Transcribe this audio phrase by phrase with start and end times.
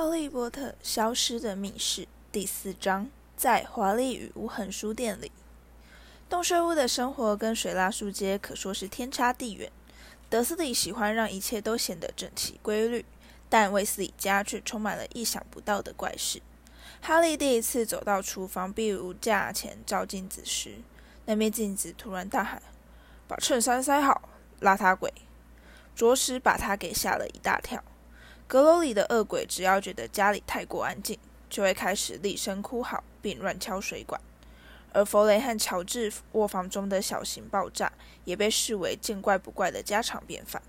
[0.02, 5.30] 《哈利波特：消失的密室》第四章，在华丽与无痕书店里，
[6.26, 9.70] 洞穴屋的生活跟水拉树街可说是天差地远。
[10.30, 13.04] 德斯里喜欢让一切都显得整齐规律，
[13.50, 16.40] 但卫斯理家却充满了意想不到的怪事。
[17.02, 20.76] 哈利第一次走到厨房壁炉架前照镜子时，
[21.26, 22.62] 那面镜子突然大喊
[23.28, 24.30] ：“把衬衫塞好，
[24.62, 25.12] 邋遢鬼！”
[25.94, 27.84] 着实把他给吓了一大跳。
[28.50, 31.16] 阁楼里的恶鬼，只要觉得家里太过安静，
[31.48, 34.20] 就会开始厉声哭嚎，并乱敲水管。
[34.92, 37.92] 而弗雷和乔治卧房中的小型爆炸，
[38.24, 40.60] 也被视为见怪不怪的家常便饭。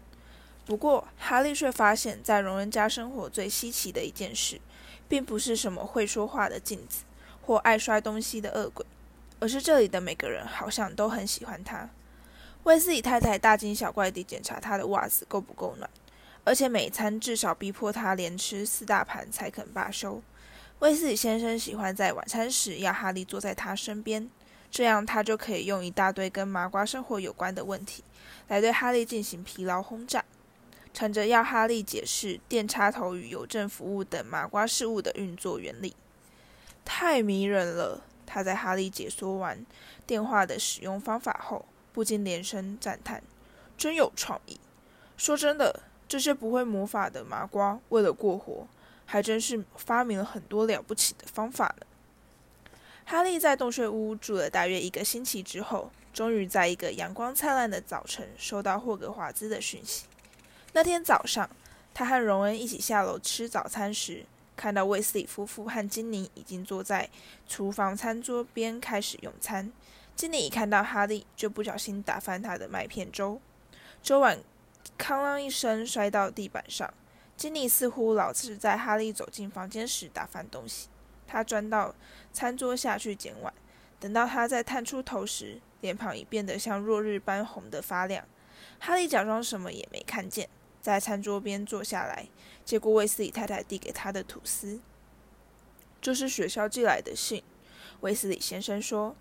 [0.64, 4.62] 不过，哈利却发现，在荣恩家生活最稀奇的一件事，
[5.10, 7.04] 并不是什么会说话的镜子
[7.42, 8.86] 或爱摔东西的恶鬼，
[9.40, 11.90] 而是这里的每个人好像都很喜欢他。
[12.62, 15.90] 卫斯理太太大惊小怪地检查他的袜子够不够暖。
[16.44, 20.22] 而且每餐至少逼迫他连吃四大盘才肯罢休。
[20.80, 24.28] 威斯理先生喜欢在晚餐时要哈利坐在他身边，
[24.72, 28.04] 这样他就可以用一大堆跟麻瓜生活有关的问题
[28.48, 30.26] 来对哈利进行疲劳轰炸，
[30.92, 35.96] 乘着要哈利解释电插头与邮政服务等麻瓜事物的运作原理。
[36.84, 38.02] 太迷人了！
[38.26, 39.64] 他在哈利解说完
[40.08, 43.22] 电话的使用方法后，不禁连声赞叹
[43.78, 44.60] ：“真有创意！”
[45.16, 45.82] 说真的。
[46.12, 48.68] 这些不会魔法的麻瓜，为了过活，
[49.06, 51.86] 还真是发明了很多了不起的方法呢。
[53.06, 60.04] 哈利在洞穴屋住了大约一个星期之后，终于在一个阳光灿烂的早晨收到霍格华兹的讯息。
[60.74, 61.50] 那天早上，
[61.94, 64.26] 他和荣恩一起下楼吃早餐时，
[64.58, 67.10] 看到卫斯理夫妇和金妮已经坐在
[67.48, 69.72] 厨房餐桌边开始用餐。
[70.18, 73.40] 金妮一看到哈利，就不小心打翻他的麦片粥，
[74.04, 74.38] 粥碗。
[74.98, 76.94] 哐啷一声，摔到地板上。
[77.36, 80.90] 金妮似乎老是在哈利走进房间时打翻东西。
[81.28, 81.96] 他钻到
[82.32, 83.54] 餐桌下去捡碗，
[84.00, 88.28] 等到他再探出头时，脸庞已变得像落日般红得发亮。
[88.80, 90.50] 哈利假装什么也没看见，
[90.82, 92.28] 在餐桌边坐下来，
[92.66, 94.80] 接过卫斯理太太递给他的吐司。
[96.02, 97.44] 这是学校寄来的信，
[98.02, 99.16] 卫斯理先生说。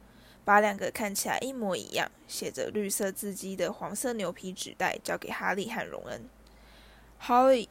[0.50, 6.28] 把两个看起来一模一样、写着绿色字迹的黄色牛皮纸袋交给哈利和荣恩。
[7.20, 7.68] 哈利，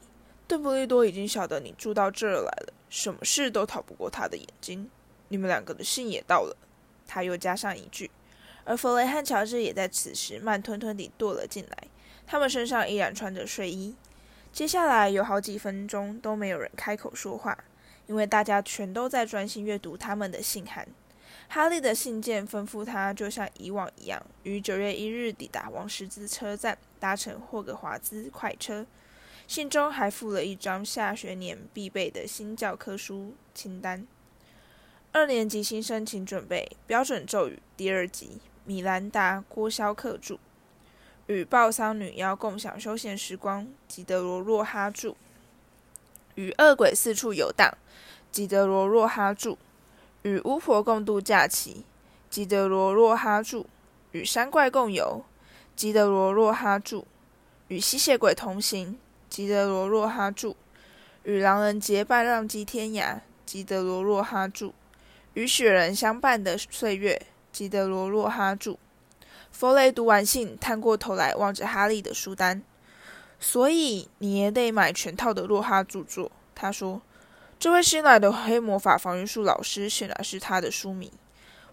[0.47, 4.89] 邓布利多已经晓得你住到这儿来了，什么事都逃不过他的眼睛。
[5.27, 6.55] 你们两个的信也到了。
[7.05, 8.09] 他又加上一句，
[8.63, 11.89] 而弗雷和乔治也在此时慢吞吞地踱了进来，
[12.25, 13.93] 他们身上依然穿着睡衣。
[14.53, 17.61] 接下来有好几分钟都没有人开口说话，
[18.07, 20.87] 因为大家全都在专心阅读他们的信函。
[21.51, 28.85] 哈利的信件吩咐他，就像以往一样，于九月一日抵达王十字车站，搭乘霍格华兹快车。
[29.47, 34.05] 信中还附了一张下学年必备的新教科书清单。
[35.11, 40.37] 二年级新生请准备标准咒语第二集，米兰达·郭肖克著，
[41.25, 45.15] 与暴桑女妖共享休闲时光，吉德罗·洛哈著，
[46.35, 47.75] 与恶鬼四处游荡，
[48.31, 49.57] 吉德罗·洛哈著。
[50.23, 51.85] 与巫婆共度假期，
[52.29, 53.65] 吉德罗·洛哈著；
[54.11, 55.23] 与山怪共游，
[55.77, 57.05] 吉德罗·洛哈著；
[57.69, 60.55] 与吸血鬼同行，吉德罗·洛哈著；
[61.23, 64.73] 与狼人结伴浪迹天涯，吉德罗·洛哈著；
[65.35, 67.21] 与雪人相伴的岁月，
[67.53, 68.77] 吉德罗·洛哈著。
[69.51, 72.61] 弗雷读完信，探过头来望着哈利的书单。
[73.39, 77.01] 所以你也得买全套的洛哈著作，他说。
[77.59, 81.11] 这位新来的黑魔法防御术老师显然是他的书迷，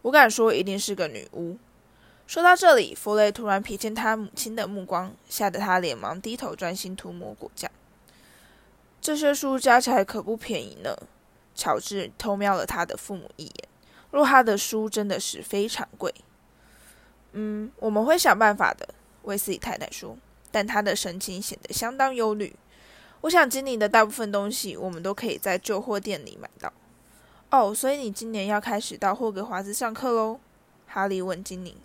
[0.03, 1.57] 我敢说一定是个女巫。
[2.27, 7.71] 说到这里，弗雷突然瞥见他母亲的目光，吓得他连忙低头专心涂抹果酱。
[9.01, 10.97] 这些书加起来可不便宜呢。
[11.55, 13.69] 乔治偷瞄了他的父母一眼，
[14.11, 16.13] 若他的书真的是非常贵。
[17.31, 18.89] 嗯，我们会想办法的，
[19.23, 20.19] 威斯理太太说，
[20.51, 22.57] 但他的神情显得相当忧虑。
[23.23, 26.73] 我想，经理的大部分东西我们都可以在旧货店里买到。
[27.51, 30.39] 哦，所以你今年要开始到霍格华兹上课喽？
[30.87, 31.77] 哈利问精灵。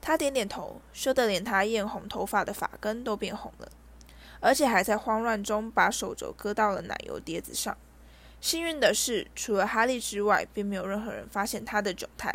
[0.00, 3.68] 他点点头，说得连他艳红头发的发根都变红了，
[4.40, 7.76] 而且还在慌乱中把手肘搁到了奶油碟子上。
[8.40, 12.32] 幸运的是，除了哈利之外，并没有任何人发现他的窘态，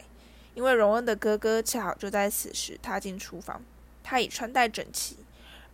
[0.53, 3.61] 因为荣恩的哥哥恰好就在此时踏进厨房。
[4.03, 5.17] 他已穿戴整齐。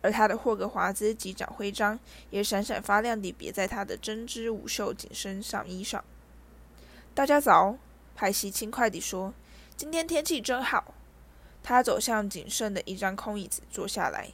[0.00, 1.98] 而他的霍格华兹级长徽章
[2.30, 6.04] 也闪闪发亮地别在他的针织无袖紧身上衣上。
[7.14, 7.76] 大家早，
[8.14, 9.34] 派西轻快地说
[9.76, 10.94] ：“今天天气真好。”
[11.62, 14.30] 他走向仅剩的一张空椅子坐下来，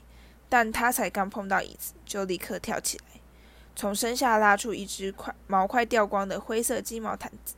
[0.48, 3.20] 但他才刚碰到椅子，就立刻跳起来。
[3.74, 7.54] 从身下拉出一只快毛快掉光的灰色鸡毛毯子。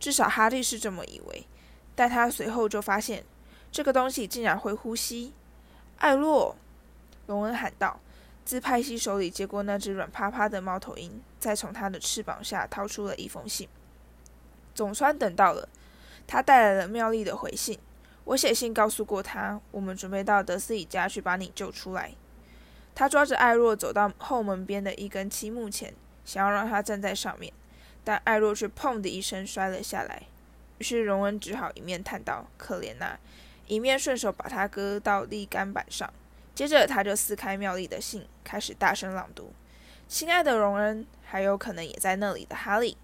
[0.00, 1.46] 至少哈利是这么以为，
[1.94, 3.24] 但他随后就发现，
[3.70, 5.32] 这个东西竟然会呼吸。
[5.98, 6.56] 艾洛，
[7.26, 8.00] 荣恩喊道，
[8.44, 13.68] 自派西手里接过那只软趴趴的猫头鹰，再从它的翅膀下掏出了一封信。
[14.74, 15.68] 总算等到了，
[16.26, 17.78] 他带来了妙丽的回信。
[18.24, 22.12] 我写信告诉过他，我们准备到德斯里家去把你救出来。
[22.94, 25.92] 他抓着艾洛走到后门边的一根漆木前，
[26.24, 27.52] 想要让他站在上面。
[28.04, 30.24] 但艾洛却“砰”的一声摔了下来，
[30.78, 33.18] 于是荣恩只好一面叹道：“可怜呐”，
[33.66, 36.12] 一面顺手把他搁到立杆板上。
[36.54, 39.52] 接着，他就撕开妙丽的信，开始大声朗读
[40.06, 42.96] ：“亲爱的荣恩，还有可能也在那里的哈利，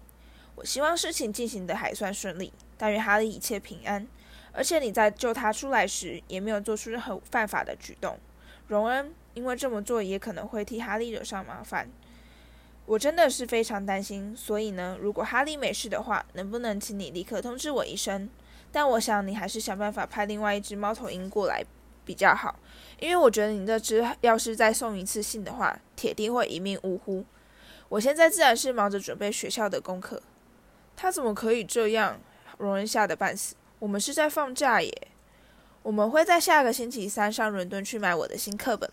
[0.55, 4.07] 我希望事情进行的还算顺利，但愿哈利一切平安。
[4.51, 8.19] 而且你在救他出来时，也没有做出任何犯法的举动，
[8.67, 11.89] 荣恩，因为这么做也可能会替哈利惹上麻烦。”
[12.85, 18.27] 我真的是非常担心，所以呢，如果哈利没事的话，能不能请你立刻通知我一声？
[18.71, 21.63] 但我想你还是想办法派另外一只猫头鹰过来
[22.09, 22.57] 比较好，
[22.99, 27.23] 因为我觉得你这只要是再送一次信的话，铁定会一命呜呼。
[27.87, 30.19] 我现在自然是忙着准备学校的功课。
[30.97, 32.19] 他怎么可以这样？
[32.57, 33.53] 荣恩吓得半死。
[33.77, 35.07] 我们是在放假耶。
[35.83, 38.89] 我们会在下个星期三上伦敦去买我的新课本。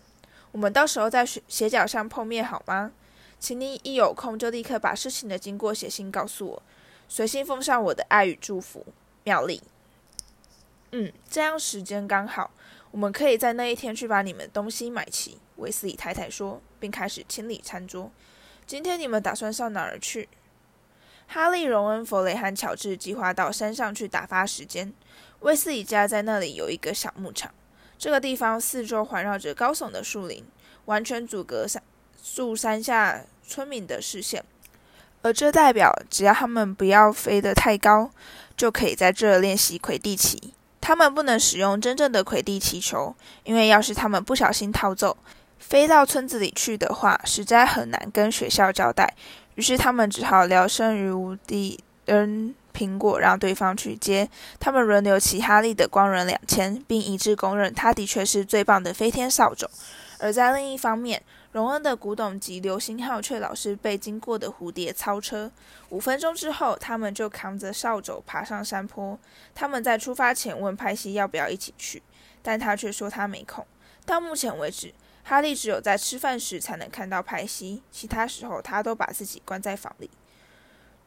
[0.51, 2.91] 我们到时候在斜斜角上碰面好吗？
[3.39, 6.63] 请你一有空就立刻把事情的经过写信告诉我，
[7.07, 8.85] 随信奉上我的爱与祝福，
[9.23, 9.63] 妙丽。
[10.91, 12.49] 嗯，这样时间刚好，
[12.91, 15.37] 我们可以在那一天去把你们东西买齐。
[15.57, 18.11] 维斯里太太说，并开始清理餐桌。
[18.65, 20.29] 今天你们打算上哪儿去？
[21.27, 24.93] 哈利、荣恩、弗雷和乔治计划到山上去打发时间。
[25.41, 27.51] 威斯里家在那里有一个小牧场，
[27.97, 30.45] 这个地方四周环绕着高耸的树林，
[30.85, 31.83] 完全阻隔山。
[32.35, 34.43] 住山下村民的视线，
[35.21, 38.11] 而这代表只要他们不要飞得太高，
[38.57, 40.53] 就可以在这练习魁地奇。
[40.87, 43.13] 他们不能使用真正的魁地奇球，
[43.43, 45.17] 因为要是他们不小心逃走，
[45.59, 49.13] 飞到村子里去的话，实在很难跟学校交代。
[49.55, 54.29] 于是他们只好聊胜于无地扔苹果，让对方去接。
[54.61, 59.69] 他们轮流骑哈利的光人两千，并一致公认他的确是最棒的飞天扫帚。
[60.19, 61.21] 而在另一方面，
[61.57, 65.51] 荣恩的古董级流星号却老是被经过的蝴蝶超车。
[65.89, 69.17] 五分钟之后，他们就扛着扫帚爬上山坡。
[69.55, 72.03] 他们在出发前问派西要不要一起去，
[72.43, 73.65] 但他却说他没空。
[74.05, 74.93] 到目前为止，
[75.23, 80.11] 哈利只有在吃饭时才能看到派西，其他时候他都把自己关在房里。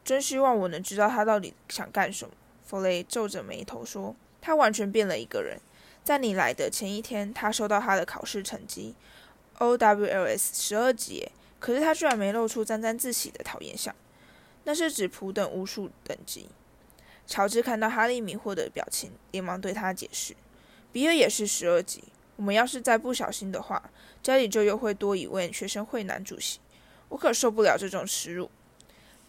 [0.03, 2.33] 真希望我能知道他到底想干什么。
[2.65, 5.61] 弗雷皱着眉头说：“他完全变了一个人。
[6.03, 8.93] 在你来的前一天，他收到他的考试成绩。”
[9.61, 11.29] O W L S 十二级，
[11.59, 13.95] 可是他居然没露出沾沾自喜的讨厌相，
[14.63, 16.49] 那是指普等巫术等级。
[17.27, 20.35] 乔治看到哈利迷惑的表情，连忙对他解释
[20.91, 22.03] ：“比尔也是十二级，
[22.37, 23.91] 我们要是再不小心的话，
[24.23, 26.59] 家里就又会多一位学生会男主席，
[27.09, 28.49] 我可受不了这种耻辱。”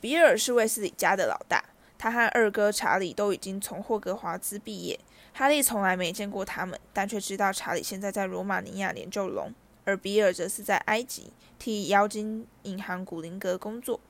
[0.00, 1.62] 比尔是卫斯理家的老大，
[1.98, 4.98] 他和二哥查理都已经从霍格华兹毕业，
[5.34, 9.52] 哈利从来没见过他们，但却知道查理现在在罗马尼亚研究龙。
[9.84, 14.00] 而比尔则是在埃及替妖精银行古灵阁工作。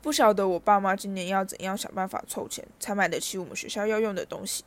[0.00, 4.64] 不晓得我爸妈今年要怎样想办法凑钱，才买得起我们学校要用的东西。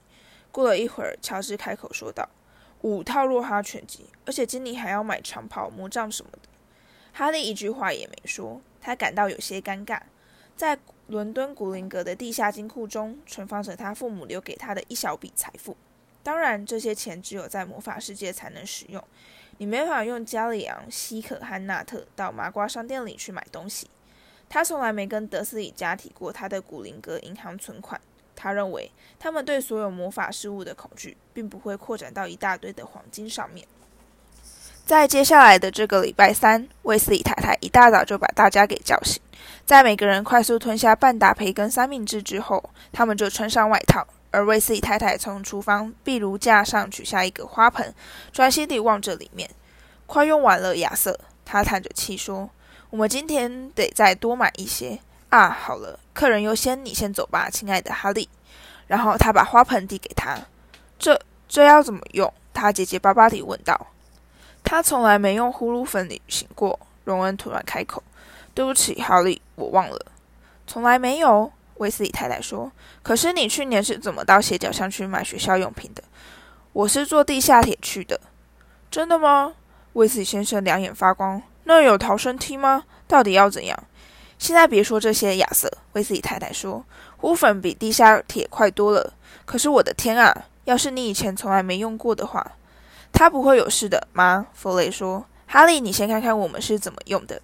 [0.52, 2.30] 过了一会儿，乔治开口说道
[2.82, 6.48] ：“五套洛哈全集，而且今年还要买长袍、魔杖什么的。”
[7.12, 10.00] 哈利一句话也没说，他感到有些尴尬。
[10.56, 15.76] 在伦敦古灵阁的地下金库中，存放着他父母留给他的一小笔财富。
[16.26, 19.04] 当然，这些钱只有在魔法世界才能使用。
[19.60, 23.88] 你没法用加里昂、希可和纳特到麻瓜商店里去买东西。
[24.50, 28.02] 他从来没跟德斯里家提过他的古灵阁银行存款。
[28.36, 28.90] 他认为
[29.20, 33.68] 他们对所有魔法事物的恐惧，并不会扩展到一大堆的黄金上面。
[34.84, 39.22] 在接下来的这个礼拜三，卫斯理太太一大早就把大家给叫醒。
[39.64, 44.08] 在每个人快速吞下半打培根三明治之后，他们就穿上外套。
[44.36, 47.96] 而威斯理太太从厨房壁炉架上取下一个花盆，
[48.34, 49.50] 专心地望着里面。
[50.06, 52.50] 快用完了，亚瑟，他叹着气说
[52.92, 55.00] ：“我们今天得再多买一些
[55.30, 58.28] 啊！”好了，客人优先，你先走吧，亲爱的哈利。
[58.88, 60.38] 然后他把花盆递给他。
[61.00, 62.32] 这这要怎么用？
[62.54, 63.88] 他结结巴巴地问道。
[64.66, 66.78] 他从来没用呼噜粉旅行过。
[67.06, 68.04] 荣恩突然开口
[68.54, 70.06] ：“对不起，哈利，我忘了，
[70.68, 72.72] 从来没有。”威斯理太太说
[73.04, 76.04] ：“可是你去年是怎么到斜角巷去买学校用品的
[76.74, 78.20] ？”“我是坐地下铁去的。
[78.90, 79.54] ”“真的吗？”
[79.94, 81.42] 威斯先生两眼发光。
[81.66, 82.84] “那有逃生梯吗？
[83.08, 83.78] 到底要怎样？
[84.38, 86.84] 现在别说这些，亚瑟，威斯里太太说，
[87.22, 89.14] 污粉比地下铁快多了。
[89.46, 90.46] 可是我的天啊！
[90.66, 92.46] 要是你以前从来没用过的话，
[93.12, 94.46] 他不会有事的，妈。
[94.54, 97.42] 弗雷说：“哈利，你先看看我们是怎么用的。”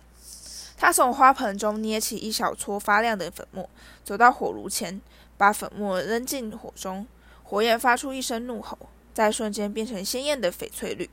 [0.82, 3.70] 他从花盆中捏起一小撮发亮的粉末，
[4.04, 5.00] 走到火炉前，
[5.38, 7.06] 把粉末扔进火中。
[7.44, 11.08] 火焰发出一声怒吼，在瞬间变成鲜艳的翡翠绿，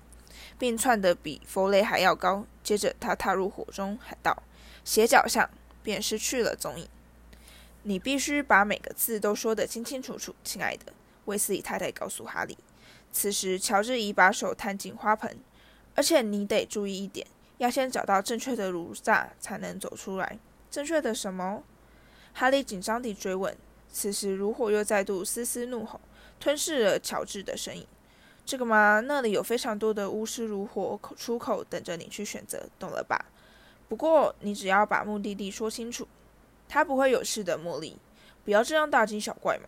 [0.58, 2.46] 并窜得比弗雷还要高。
[2.64, 4.42] 接着，他踏入火中，喊道
[4.86, 5.50] ：“斜角巷！”
[5.84, 6.88] 便失去了踪影。
[7.82, 10.94] 你必须把每个字都说得清清楚楚，亲爱的。
[11.26, 12.56] 威斯里太太告诉哈利。
[13.12, 15.38] 此时，乔治已把手探进花盆，
[15.94, 17.26] 而且你得注意一点，
[17.58, 20.38] 要先找到正确的炉灶才能走出来。
[20.70, 21.62] 正确的什么？
[22.32, 23.56] 哈利紧张地追问。
[23.90, 26.00] 此时，炉火又再度嘶嘶怒吼，
[26.38, 27.86] 吞噬了乔治的身影。
[28.44, 33.26] 这个嘛，那里有非常多的巫师炉火出口等着你去选择，懂了吧？
[33.88, 36.06] 不过，你只要把目的地说清楚，
[36.68, 37.58] 他不会有事的。
[37.58, 37.96] 茉莉，
[38.44, 39.64] 不要这样大惊小怪嘛。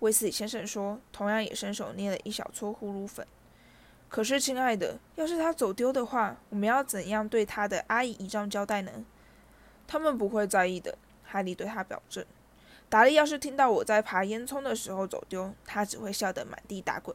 [0.00, 3.26] 威斯理先生说，同样也伸手捏了一小撮呼噜粉。
[4.08, 9.04] 可是，亲爱的，要是他走丢的话，我们要怎样对他的阿姨姨丈交代呢？
[9.86, 12.24] 他们不会在意的，哈利对他保证。
[12.88, 17.14] 达利要是听到我在爬烟囱的时候走丢，他只会笑得满地打滚。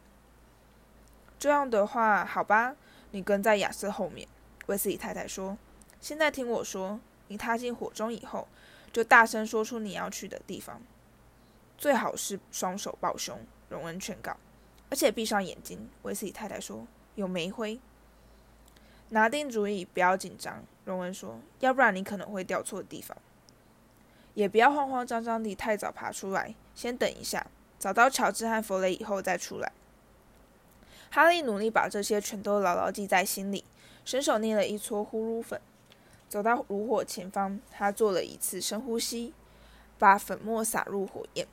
[1.38, 2.76] 这样的话，好吧，
[3.10, 4.28] 你跟在亚瑟后面。
[4.66, 5.56] 威斯理太太说。
[6.00, 8.46] 现在听我说，你踏进火中以后，
[8.92, 10.80] 就大声说出你要去的地方，
[11.78, 13.40] 最好是双手抱胸。
[13.68, 14.36] 荣恩劝告，
[14.92, 15.88] 而且闭上眼睛。
[16.02, 17.80] 威斯理太太说：“有煤灰。”
[19.08, 20.62] 拿定主意，不要紧张。
[20.84, 23.16] 荣恩说：“要不然你可能会掉错地方。
[24.34, 27.46] 也不要慌慌张张地太早爬出来，先等一下，
[27.78, 29.72] 找到乔治和弗雷以后再出来。”
[31.10, 33.64] 哈利努力把这些全都牢牢记在心里，
[34.04, 35.58] 伸手捏了一撮呼噜粉。
[36.28, 39.32] 走到炉火前方，他做了一次深呼吸，
[39.98, 41.48] 把粉末撒入火焰，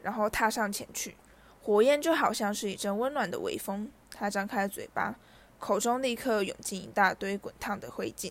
[0.00, 1.16] 然后踏上前去。
[1.64, 3.90] 火焰就好像是一阵温暖的微风。
[4.10, 5.14] 他张开嘴巴，
[5.58, 8.30] 口中立刻涌进一大堆滚烫的灰烬。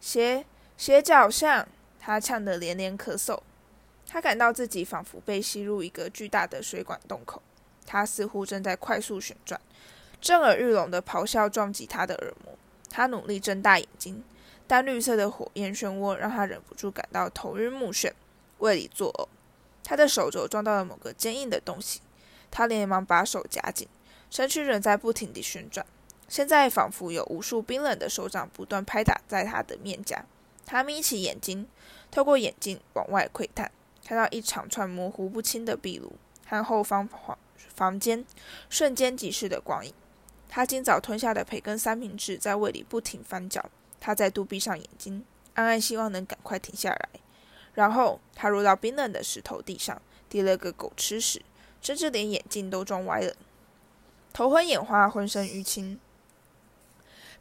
[0.00, 0.44] 斜
[0.76, 1.68] 斜角上，
[2.00, 3.38] 他呛得连连咳嗽。
[4.08, 7.40] 他感到自己仿佛被吸入一个巨大的水管洞口。
[7.86, 9.60] 他似乎正在快速旋转，
[10.20, 12.58] 震耳欲聋的咆哮撞击他的耳膜。
[12.90, 14.24] 他努力睁大眼睛。
[14.66, 18.10] 但绿色的火焰漩涡让他忍不住感到头晕目眩，
[18.58, 19.28] 胃里作呕。
[19.84, 22.00] 他的手肘撞到了某个坚硬的东西，
[22.52, 23.88] 他连忙把手夹紧，
[24.30, 25.84] 身躯仍在不停地旋转。
[26.28, 30.24] 现在仿佛有无数冰冷的手掌不断拍打在他的面颊。
[30.64, 31.66] 他眯起眼睛，
[32.10, 33.72] 透过眼镜往外窥探，
[34.06, 36.12] 看到一长串模糊不清的壁炉
[36.46, 38.24] 和后方房房间
[38.70, 39.92] 瞬间即逝的光影。
[40.48, 43.70] 他今早吞下的培根三明治在胃里不停翻搅。
[44.00, 47.08] 他再度闭上眼睛，暗暗希望能赶快停下来。
[47.74, 51.42] 然后他落到冰冷的石头地上，跌了个狗吃屎，
[51.82, 53.34] 甚至连眼镜都撞歪了，
[54.32, 56.00] 头昏眼花，浑身淤青，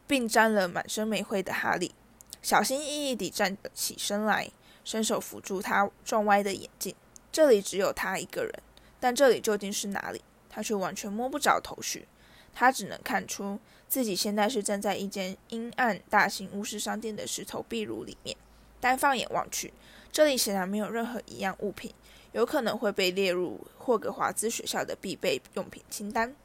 [0.05, 1.93] 并沾了满身煤灰的哈利，
[2.41, 4.51] 小心翼翼地站起身来，
[4.83, 6.93] 伸手扶住他撞歪的眼镜。
[7.31, 8.53] 这里只有他一个人，
[8.99, 10.21] 但这里究竟是哪里？
[10.49, 12.07] 他却完全摸不着头绪。
[12.53, 13.59] 他只能看出。
[13.87, 18.37] 自己现在是站在一间阴暗大型巫师商店的石头壁炉里面，
[18.79, 19.73] 但放眼望去，
[20.13, 21.93] 这里显然没有任何一样物品
[22.33, 26.35] 有可能会被列入霍格华兹学校的必备用品清单。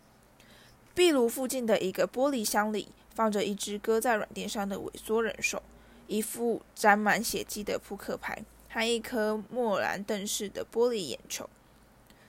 [0.94, 5.62] 壁炉附近的一个玻璃箱里放着一只搁在软垫上的萎缩人手，
[6.06, 11.48] 一副沾满血迹的扑克牌和一颗莫兰邓式的玻璃眼球。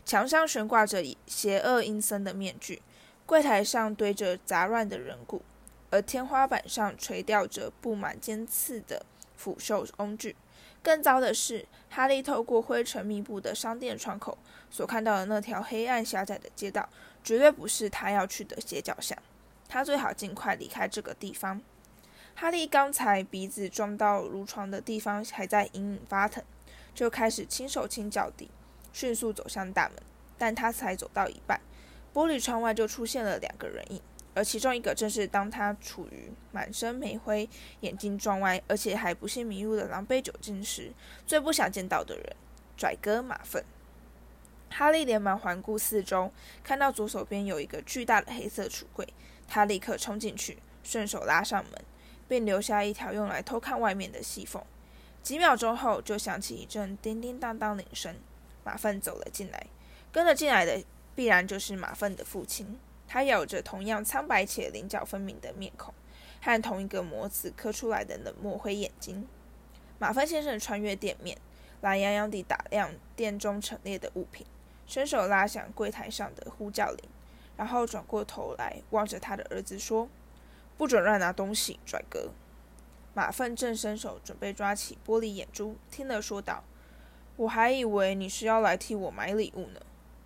[0.05, 2.81] 墙上悬挂着邪恶阴森的面具。
[3.25, 5.41] 柜台上堆着杂乱的人骨，
[5.89, 10.37] 而天花板上垂吊着布满尖刺的腐锈工具。
[10.81, 14.38] 更糟的是，哈利透过灰尘密布的商店窗口
[14.70, 16.88] 所看到的那条黑暗狭窄的街道，
[17.24, 19.17] 绝对不是他要去的斜角巷。
[19.67, 21.62] 他最好尽快离开这个地方。
[22.36, 26.44] 哈利刚才鼻子撞到炉床的地方还在隐隐发疼，
[26.94, 28.50] 就开始轻手轻脚地
[28.94, 29.98] 迅速走向大门，
[30.38, 31.60] 但他才走到一半。
[32.13, 34.01] 玻璃窗外就出现了两个人影，
[34.38, 40.94] 而其中一个正是当他处于满身煤灰、眼睛撞歪，而且还不幸迷路的狼狈酒精时
[41.25, 42.36] 最不想见到的人——
[42.77, 43.65] 拽哥马粪。
[44.70, 46.32] 哈利连忙环顾四周，
[46.63, 49.08] 看到左手边有一个巨大的黑色橱柜，
[49.48, 51.84] 他立刻冲进去，顺手拉上门，
[52.27, 54.63] 并留下一条用来偷看外面的细缝。
[55.24, 58.13] 几秒钟后，就响起一阵叮叮当当铃声，
[58.63, 59.65] 马粪走了进来，
[60.12, 60.84] 跟着进来的。
[61.15, 62.77] 必然就是马粪的父亲。
[63.07, 65.93] 他有着同样苍白且棱角分明的面孔，
[66.41, 69.27] 和同一个模子刻出来的冷漠灰眼睛。
[69.97, 71.37] 马粪先生穿越店面，
[71.81, 74.45] 懒洋洋地打量店中陈列的物品，
[74.85, 76.99] 伸手拉响柜台上的呼叫铃，
[77.55, 80.09] 然后转过头来望着他的儿子说
[80.77, 82.31] ：“不准乱拿东西，拽哥。”
[83.15, 86.63] 马粪正伸手准备抓起玻璃眼珠，听了说道
[87.37, 89.81] ：“我还以为你是要来替我买礼物呢。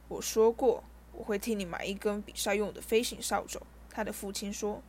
[0.09, 0.83] 我说过
[1.13, 4.81] 我会替你买一根比赛用的飞行扫帚。”他的父亲说，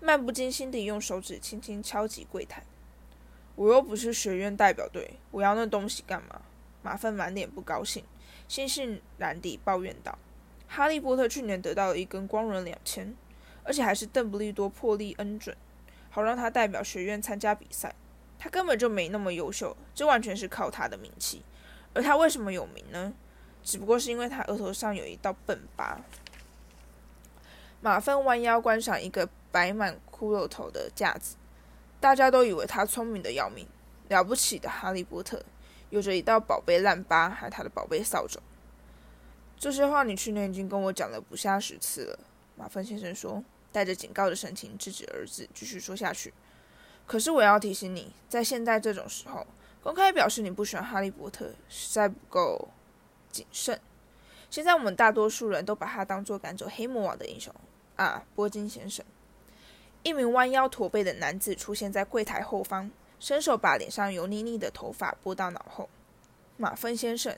[0.00, 2.64] 漫不经心地用手指轻轻敲击柜台。
[3.56, 6.42] “我又不是学院代表队，我要那东西干嘛？”
[6.82, 8.04] 马粪满脸不高兴，
[8.48, 10.18] 悻悻然地抱怨道
[10.66, 13.14] ：“哈利波特去年得到了一根光荣两千，
[13.62, 15.56] 而且还是邓布利多破例恩准。”
[16.10, 17.94] 好让他代表学院参加比赛，
[18.38, 21.42] 他根本就没那么优秀，这完全是靠他的名气。
[21.94, 23.14] 而他为什么有名呢？
[23.62, 26.00] 只不过是因为他额头上有一道笨疤。
[27.80, 31.36] 马粪弯腰观赏一个摆满骷髅头的架子，
[32.00, 33.66] 大家都以为他聪明的要命，
[34.08, 35.42] 了不起的哈利波特，
[35.90, 38.40] 有着一道宝贝烂疤，还有他的宝贝扫帚。
[39.58, 42.18] 这些话你去年已经跟我讲了不下十次了，
[42.56, 43.42] 马粪先生说。
[43.72, 46.30] 带着警告的神情制止儿子继续说下去。
[47.06, 49.46] 可是我要提醒你，在现在这种时候，
[49.82, 52.68] 公开表示你不喜欢哈利波特，实在不够
[53.32, 53.80] 谨慎。
[54.48, 57.52] 现在我们大多数人都把他当做赶走黑魔王的英雄
[57.96, 59.04] 啊，波金先生。
[60.02, 65.88] 一名弯腰驼背的男子出现在柜台后方，伸手把脸上油腻腻的头发拨到脑后。
[66.56, 67.36] 马芬先生，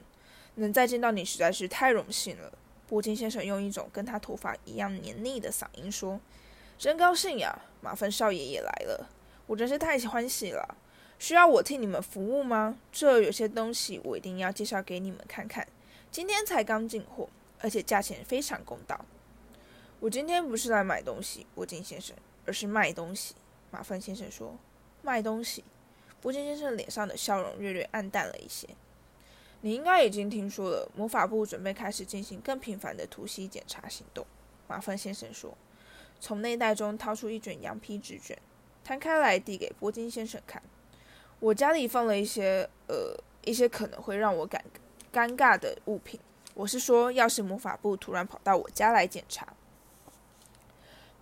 [0.57, 2.53] 能再见到你实在是太荣幸了。
[2.87, 6.21] 波金先生用一种跟他头发一样黏腻的嗓音说
[6.77, 9.09] ：“真高兴呀，马粪少爷也来了，
[9.47, 10.77] 我真是太欢喜了。
[11.19, 12.77] 需要我替你们服务吗？
[12.91, 15.67] 这有些东西我一定要介绍给你们看看。
[16.15, 17.29] 今天才刚进货，
[17.59, 19.05] 而且价钱非常公道。
[19.99, 22.15] 我今天不是来买东西，波金先生，
[22.47, 23.35] 而是卖东西。”
[23.73, 24.57] 马粪先生说
[25.03, 25.65] ：“卖东西。”
[26.23, 28.69] 波金先生脸上的笑容略略暗淡了一些。
[29.63, 34.25] 你应该已经听说了，魔法部准备开始进行更频繁的突袭检查行动。
[34.69, 35.59] 马粪先生说，
[36.21, 38.39] 从内袋中掏出一卷羊皮纸卷，
[38.85, 40.63] 摊开来递给波金先生看。
[41.41, 44.65] 我家里放了一些，呃，一些可能会让我感
[45.15, 46.19] 尴尬的物品。
[46.55, 49.47] 我是说，要是魔法部突然跑到我家来检查。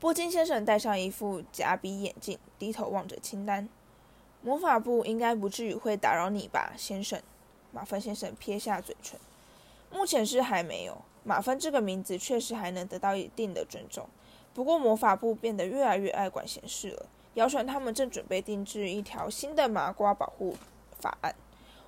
[0.01, 3.69] 波金先生戴上一副假鼻眼镜，低头望着清单。
[4.41, 7.21] 魔法部应该不至于会打扰你吧，先生？
[7.71, 9.21] 马芬先生撇下嘴唇，
[9.91, 11.03] 目前是还没有。
[11.23, 14.09] 马芬这个名字确实还能得到一定的尊重，
[14.55, 17.07] 不过魔法部变得越来越爱管闲事了。
[17.35, 20.57] 谣传他们正准备定制一条新的麻瓜保护
[20.99, 21.35] 法案。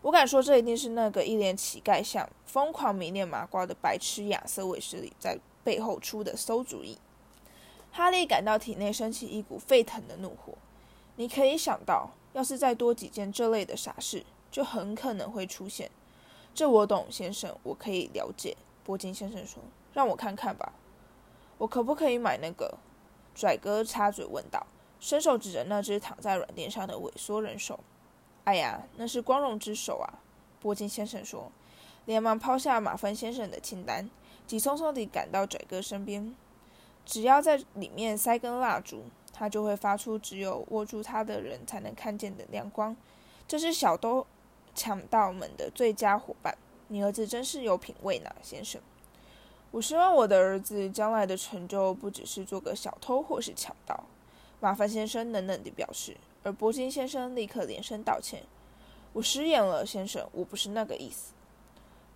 [0.04, 6.98] 我敢说，这一定是那个一脸乞丐相、疯狂迷恋麻瓜的白痴亚瑟·韦斯里在背后出的馊主意。
[7.90, 10.52] 哈利感到体内升起一股沸腾的怒火。
[11.16, 14.26] 你可以想到，要是再多几件这类的傻事。
[14.50, 15.90] 就很可能会出现，
[16.54, 18.56] 这我懂，先生，我可以了解。
[18.84, 19.60] 波金先生说
[19.94, 20.74] ：“让我看看吧，
[21.58, 22.78] 我可不可以买那个？”
[23.34, 24.64] 拽哥插嘴问道，
[25.00, 27.80] 伸手指着那只躺在软垫上的萎缩人手。
[28.44, 30.20] “哎呀，那是光荣之手啊！”
[30.60, 31.50] 波金先生说，
[32.06, 34.08] 连忙抛下马芬先生的清单，
[34.46, 36.34] 急匆匆地赶到拽哥身边。
[37.04, 42.96] 只要在里面塞根蜡烛，它就会发出只有握住它的人才能看见的亮光。
[43.46, 44.26] 这是小偷。
[44.76, 48.82] 强盗们的最佳伙伴，你儿子真是有品位呢，先生。
[49.70, 54.02] 我希望我的儿子将来的成就不只是做个小偷或是强盗。
[54.58, 58.44] 马凡先生冷冷地表示，而铂金先生立刻连声道歉
[59.12, 61.32] ：“我失言了，先生，我不是那个意思。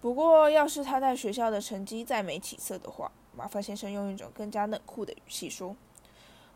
[0.01, 5.75] 不过，要是他在学校的成绩再没起色的话，麻烦先生用一种更加冷酷的语气说：‘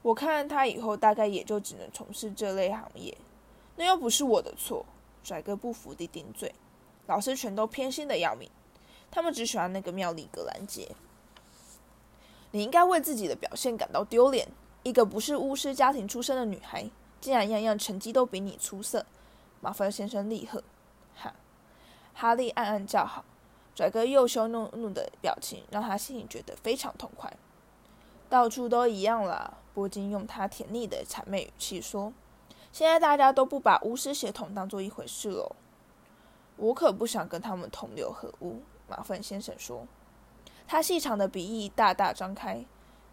[0.03, 3.17] 我看他以后大概也就只能从事这类行业。
[3.77, 4.87] 那又不是我的错。’”
[5.25, 6.53] 拽哥不服地顶嘴，
[7.07, 8.51] 老师全都偏心的要命，
[9.09, 10.89] 他们只喜欢那个妙丽格兰杰。
[12.51, 14.49] 你应该为自己的表现感到丢脸，
[14.83, 16.91] 一个不是巫师家庭出身的女孩，
[17.23, 19.07] 竟然样样成绩都比你出色。
[19.61, 20.63] 马芬先生厉喝，
[21.15, 21.33] 哈！
[22.13, 23.25] 哈利暗暗叫好，
[23.75, 27.33] 拽哥又羞怒怒的表情让他心里觉得非常痛快。
[28.29, 32.13] 到处都一样啦，波金用他甜腻的谄媚语气说。
[32.73, 35.55] 现在大家都不把巫师血统当做一回事喽，
[36.57, 38.63] 我可不想跟他们同流合污。
[38.89, 39.87] 马粪先生说，
[40.67, 42.65] 他细长的鼻翼大大张开。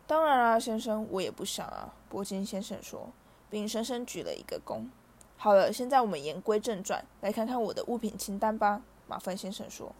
[0.07, 1.93] 当然啊，先生，我也不想啊。
[2.09, 3.09] 波金先生说，
[3.49, 4.87] 并深深鞠了一个躬。
[5.37, 8.81] 好了，现在我们言归正传，来看看我的物品清单吧。
[9.07, 9.95] 马粪先生说，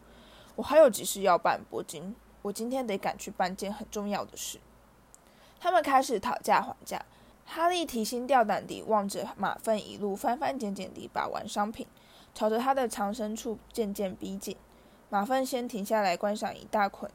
[0.55, 4.59] 我还有急事要办，波金，我今天得赶去办件很重要的事。
[5.59, 7.05] 他们开始讨价还价。
[7.45, 11.87] 哈利提心吊胆地望着马粪一路翻翻捡捡地把玩商品，
[12.35, 14.55] 朝着他的藏身处渐渐逼近。
[15.09, 17.09] 马粪先停下来观赏一大捆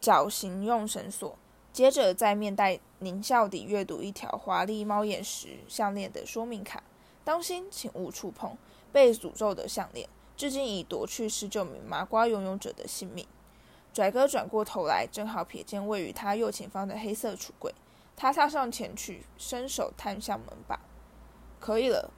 [0.00, 1.38] 绞刑用绳索，
[1.72, 6.82] 接着在面带狞笑地阅读一条华丽猫眼石项链的说明卡。
[7.22, 8.56] 当心，请勿触碰
[8.92, 13.26] 被诅咒的项链，至今已夺去十九名麻瓜拥有者的性命。
[13.92, 17.72] 拽哥转过头来，正好瞥见位于他右前方的黑色橱柜。
[18.16, 20.80] 他踏上前去，伸手探向门把。
[21.58, 22.10] 可以了，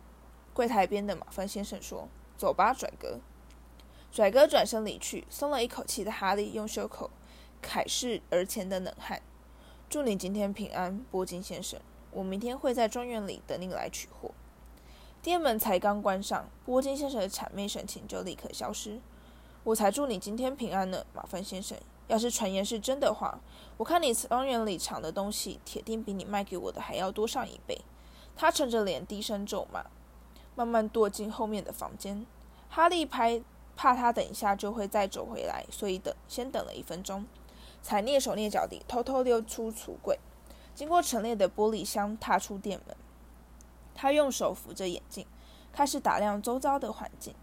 [0.52, 3.20] 柜台边的马粪先生说：“走吧，拽哥。”
[4.10, 7.10] 拽哥转身离去，松了一口气的哈利用袖口
[7.60, 9.22] 凯视而前的冷汗
[9.92, 11.78] ：“祝你今天平安，波金先生。
[12.12, 14.30] 我明天会在庄园里等你来取货。”
[15.20, 19.02] 店门才刚关上，波金先生的谄媚神情就立刻消失。
[19.64, 21.76] “我才祝你今天平安呢，马粪先生。”
[22.08, 23.38] 要是传言是真的话，
[23.76, 27.78] 我看你庄园里藏的东西，铁定比你卖给我的还要多上一倍。
[28.34, 29.84] 他沉着脸低声咒骂，
[30.54, 32.24] 慢慢踱进后面的房间。
[32.70, 33.42] 哈利拍
[33.76, 37.26] 怕他等一下就会再走回来，所以等先等了一分钟，
[37.82, 40.18] 才蹑手蹑脚地偷偷溜出橱柜，
[40.74, 42.96] 经过陈列的玻璃箱，踏出店门。
[43.94, 45.26] 他用手扶着眼镜，
[45.72, 47.34] 开始打量周遭的环境。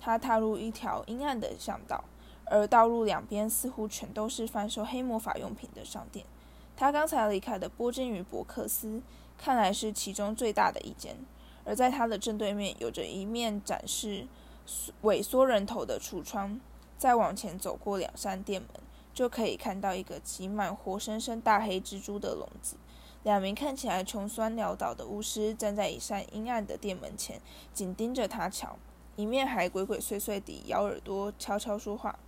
[0.00, 2.02] 他踏入一条阴暗的巷道。
[2.46, 6.26] 而道路两边似乎全都是贩售黑魔法用品的商店。
[6.76, 9.00] 他刚才离开的波金与伯克斯
[9.38, 11.16] 看来是其中最大的一间。
[11.64, 14.26] 而在他的正对面有着一面展示
[15.02, 16.60] 萎缩人头的橱窗。
[16.98, 18.70] 再往前走过两扇店门，
[19.14, 22.76] 就可以看到一个挤满活生生大黑蜘蛛的笼子。
[23.22, 27.40] 两名看起来穷酸潦倒的巫师站在一扇阴暗的店门前，
[27.72, 28.76] 紧盯着他瞧，
[29.14, 32.18] 一面还鬼鬼祟祟地咬耳朵，悄悄说话。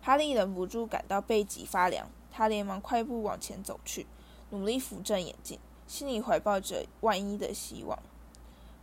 [0.00, 4.06] 哈利忍不住感到背脊发凉，他连忙快步往前走去，
[4.50, 7.98] 努力扶正眼镜，心里怀抱着万一的希望，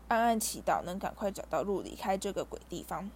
[0.09, 3.09] 暗暗祈祷能赶快找到路离开这个鬼地方。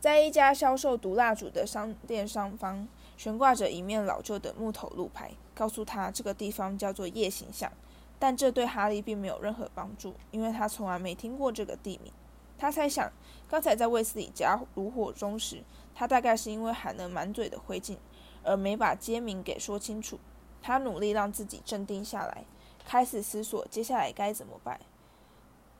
[0.00, 7.72] 在一家销售毒蜡烛的商店上方，悬挂着一面老旧的木头路牌，告诉他这个地方叫做夜行巷。
[8.18, 12.12] 但这对哈利并没有任何帮助，因为他从来没听过这个地名。
[12.58, 13.12] 他猜想，
[13.48, 15.62] 刚才在卫斯理家炉火中时。
[15.94, 17.96] 他大概是因为喊了满嘴的灰烬，
[18.42, 20.18] 而没把街名给说清楚。
[20.60, 22.44] 他努力让自己镇定下来，
[22.86, 24.78] 开始思索接下来该怎么办。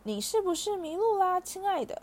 [0.05, 2.01] 你是不是迷路啦，亲爱的？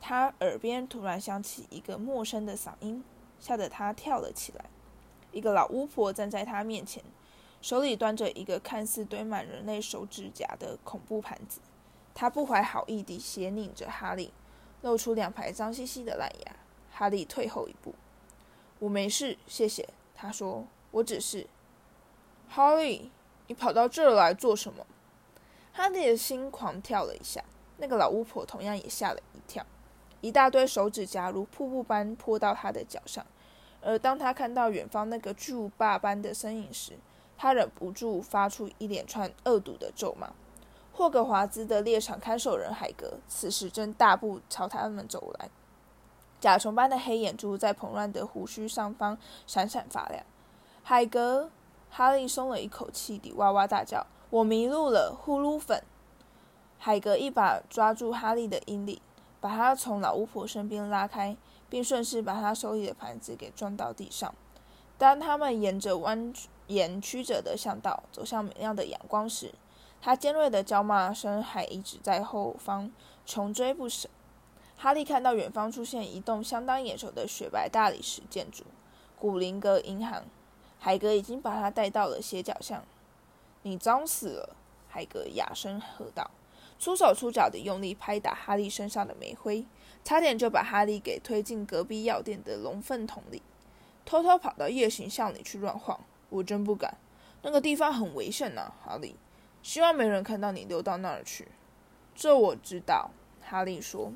[0.00, 3.02] 他耳边突然响起一个陌生的嗓音，
[3.38, 4.64] 吓得他跳了起来。
[5.32, 7.02] 一个老巫婆站在他面前，
[7.60, 11.60] 手里端着一个看似堆满人类手指甲的恐怖盘子。
[12.14, 14.32] 她不怀好意地斜拧着哈利，
[14.82, 16.56] 露出两排脏兮兮的烂牙。
[16.90, 17.94] 哈利退后一步，
[18.80, 19.88] 我没事，谢谢。
[20.16, 21.46] 他说：“我只是。”
[22.48, 23.12] 哈利，
[23.46, 24.84] 你跑到这儿来做什么？
[25.72, 27.44] 哈利的心狂跳了一下。
[27.76, 29.64] 那个老巫婆同样也吓了一跳，
[30.20, 33.24] 一大堆手指甲如瀑布般泼到他的脚上。
[33.80, 36.94] 而当他看到远方那个巨无霸般的身影时，
[37.36, 40.30] 他忍不住发出一连串恶毒的咒骂。
[40.92, 45.48] 霍格华兹的猎场看守人海格此时正大步朝他们走来。
[46.40, 50.24] 甲虫般的黑眼珠在蓬乱的胡须上方闪闪发亮。
[50.82, 51.50] 海格，
[51.88, 55.82] 哈利松了一口气地哇哇大叫：“我迷路了！”呼噜粉。
[56.78, 59.00] 海格一把抓住哈利的衣领，
[59.40, 61.36] 把他从老巫婆身边拉开，
[61.68, 64.34] 并顺势把他手里的盘子给撞到地上。
[64.96, 66.34] 当他们沿着蜿
[66.68, 69.54] 蜒曲折的巷道走向明亮的阳光时，
[70.00, 72.90] 他尖锐的叫骂声还一直在后方
[73.24, 74.08] 穷追不舍。
[74.76, 78.64] 哈利看到远方出现一栋相当眼熟的雪白大理石建筑——
[79.18, 80.24] 古灵阁银行。
[80.78, 82.84] 海格已经把他带到了斜角巷。
[83.62, 84.56] 你脏死了！
[84.88, 86.30] 海格哑声喝道，
[86.78, 89.66] 出手出脚地用力拍打哈利身上的煤灰，
[90.04, 93.42] 差点就把哈利给推进隔壁药店的龙粪桶里。
[94.04, 96.96] 偷偷跑到夜行巷里去乱晃，我真不敢。
[97.42, 99.16] 那个地方很危险呢，哈利。
[99.62, 101.48] 希望没人看到你溜到那儿去。
[102.14, 103.10] 这我知道，
[103.42, 104.12] 哈利说。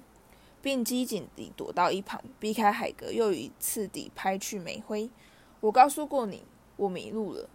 [0.63, 5.11] 并机警地躲到一旁，避开海格又一次地拍去煤灰。
[5.59, 6.45] 我告诉过你，
[6.77, 7.49] 我迷路了。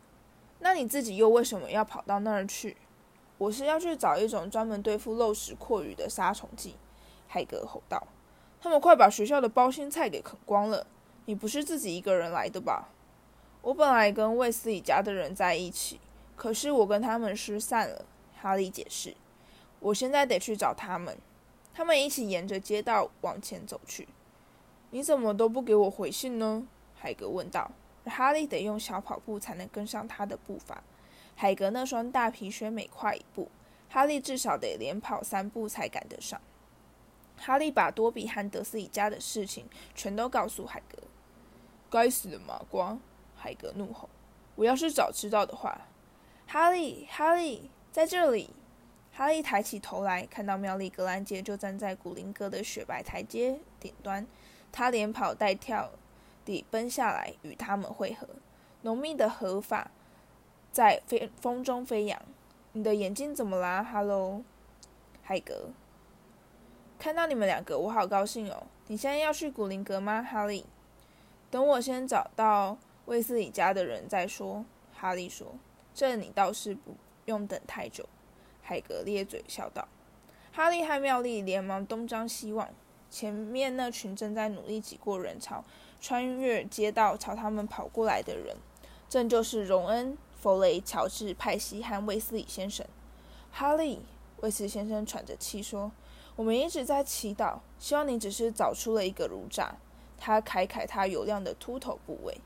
[0.59, 2.75] 那你自己又为什么要跑到那儿去？
[3.37, 6.75] 我是要去找一种专门对付漏食阔鱼的杀虫剂。
[7.27, 8.07] 海格吼道
[8.59, 10.87] ：“他们快把学校的包心菜给啃光了。
[11.25, 12.89] 你不是自己一个人来的吧？”
[13.61, 15.99] 我本来跟卫斯理家的人在一起，
[16.35, 18.05] 可是我跟他们失散了。
[18.39, 19.15] 哈利解释
[19.81, 21.17] ：“我现在得去找他们。”
[21.73, 24.07] 他们一起沿着街道往前走去。
[24.89, 26.65] 你怎么都不给我回信呢？
[26.95, 27.69] 海格问道。
[28.05, 30.81] 哈利得用小跑步才能跟上他的步伐。
[31.39, 33.49] 海格那双大皮靴每跨一步，
[33.89, 36.41] 哈利至少得连跑三步才赶得上。
[37.37, 40.97] 哈利把多比和德斯里家的事情全都告诉海格。
[41.91, 42.97] 该死的麻瓜！
[43.35, 44.09] 海格怒吼
[44.57, 45.79] ：“我要是早知道的话！”
[46.47, 48.49] 哈利，哈利，在这里！
[49.13, 54.25] 哈利抬起头来，看到妙丽·格兰杰就站在古灵阁的雪白台阶顶端。
[54.71, 55.91] 他连跑带跳
[56.43, 58.27] 地奔下来，与他们会合。
[58.81, 59.91] 浓密的河发
[60.71, 62.21] 在飞风中飞扬。
[62.73, 64.43] 你的眼睛怎么啦，哈喽，
[65.23, 65.69] 海格？
[66.99, 68.63] 看到你们两个，我好高兴哦！
[68.87, 70.65] 你现在要去古灵阁吗，哈利？
[71.49, 74.65] 等我先找到卫斯理家的人再说。
[74.93, 75.47] 哈利说
[75.93, 78.07] ：“这你倒是不用等太久。”
[78.61, 79.87] 海格咧嘴笑道。
[80.51, 82.69] 哈利和妙丽连忙东张西望，
[83.09, 85.63] 前面那群正在努力挤过人潮、
[86.01, 88.57] 穿越街道朝他们跑过来的人，
[89.07, 92.85] 正就是荣恩、弗雷、乔治、派西和卫斯理先生。
[93.51, 94.01] 哈利，
[94.41, 95.91] 威斯先生喘着气说。
[96.35, 99.75] 我们一直在祈祷，希望你只是找出了一个如炸。
[100.19, 102.39] 他凯凯他油亮的秃头部位，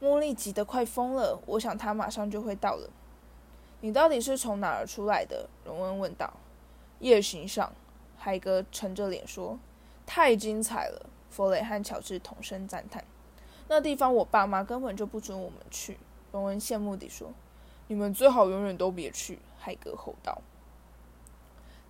[0.00, 1.40] 茉莉急得快疯了。
[1.46, 2.88] 我想他马上就会到了。
[3.80, 5.48] 你到底是从哪儿出来的？
[5.64, 6.32] 荣恩问道。
[7.00, 7.72] 夜行上，
[8.16, 9.58] 海格沉着脸说。
[10.06, 11.06] 太精彩了！
[11.30, 13.04] 弗雷和乔治同声赞叹。
[13.68, 15.98] 那地方我爸妈根本就不准我们去。
[16.32, 17.32] 荣恩羡慕地说。
[17.88, 19.38] 你们最好永远都别去！
[19.58, 20.40] 海格吼道。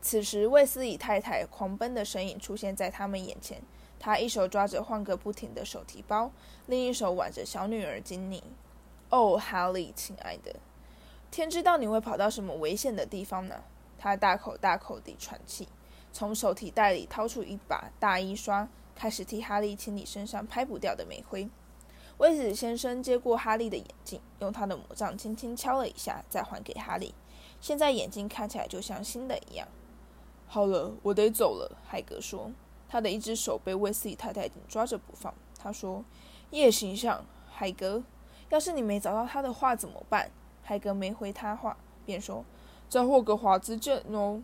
[0.00, 3.62] 此时，卫斯理太太狂奔的身影出现在他们眼前。
[4.00, 6.32] 他一手抓着晃个不停的手提包，
[6.66, 8.42] 另一手挽着小女儿金妮。
[9.10, 10.56] 哦，哈利，亲爱的，
[11.30, 13.62] 天知道你会跑到什么危险的地方呢？
[13.96, 15.68] 他大口大口地喘气，
[16.12, 21.48] 从手提袋里掏出一把大衣刷，开始替哈利清理身上拍不掉的煤灰。
[22.18, 27.14] 威斯先生接过哈利的眼镜，用他的魔杖轻轻敲了一下，再还给哈利。
[27.60, 29.66] 现在眼睛看起来就像新的一样。
[30.46, 31.78] 好了，我得走了。
[31.86, 32.50] 海格说，
[32.88, 35.32] 他的一只手被威斯理太太紧抓着不放。
[35.58, 36.04] 他说
[36.50, 38.02] ：“夜行象，海格，
[38.50, 40.30] 要是你没找到他的话怎么办？”
[40.62, 42.44] 海格没回他话，便说
[42.88, 44.42] ：“在霍格华兹镇哦。”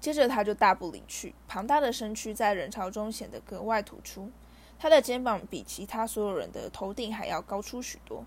[0.00, 4.30] 接着他就大步离去，庞大的身躯在人潮中显得格外突出。
[4.78, 8.24] 他的肩膀比其他所有人的头顶还要高出许多。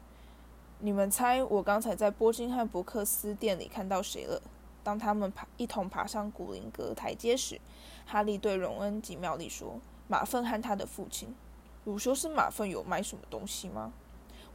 [0.79, 4.41] 你们猜，我刚才在波金汉伯克斯店里看到谁了？
[4.81, 7.59] 当他们爬一同爬上古灵阁台阶时，
[8.05, 11.35] 哈利对荣恩及妙丽说：“马粪和他的父亲，
[11.83, 13.91] 鲁修斯马粪有卖什么东西吗？”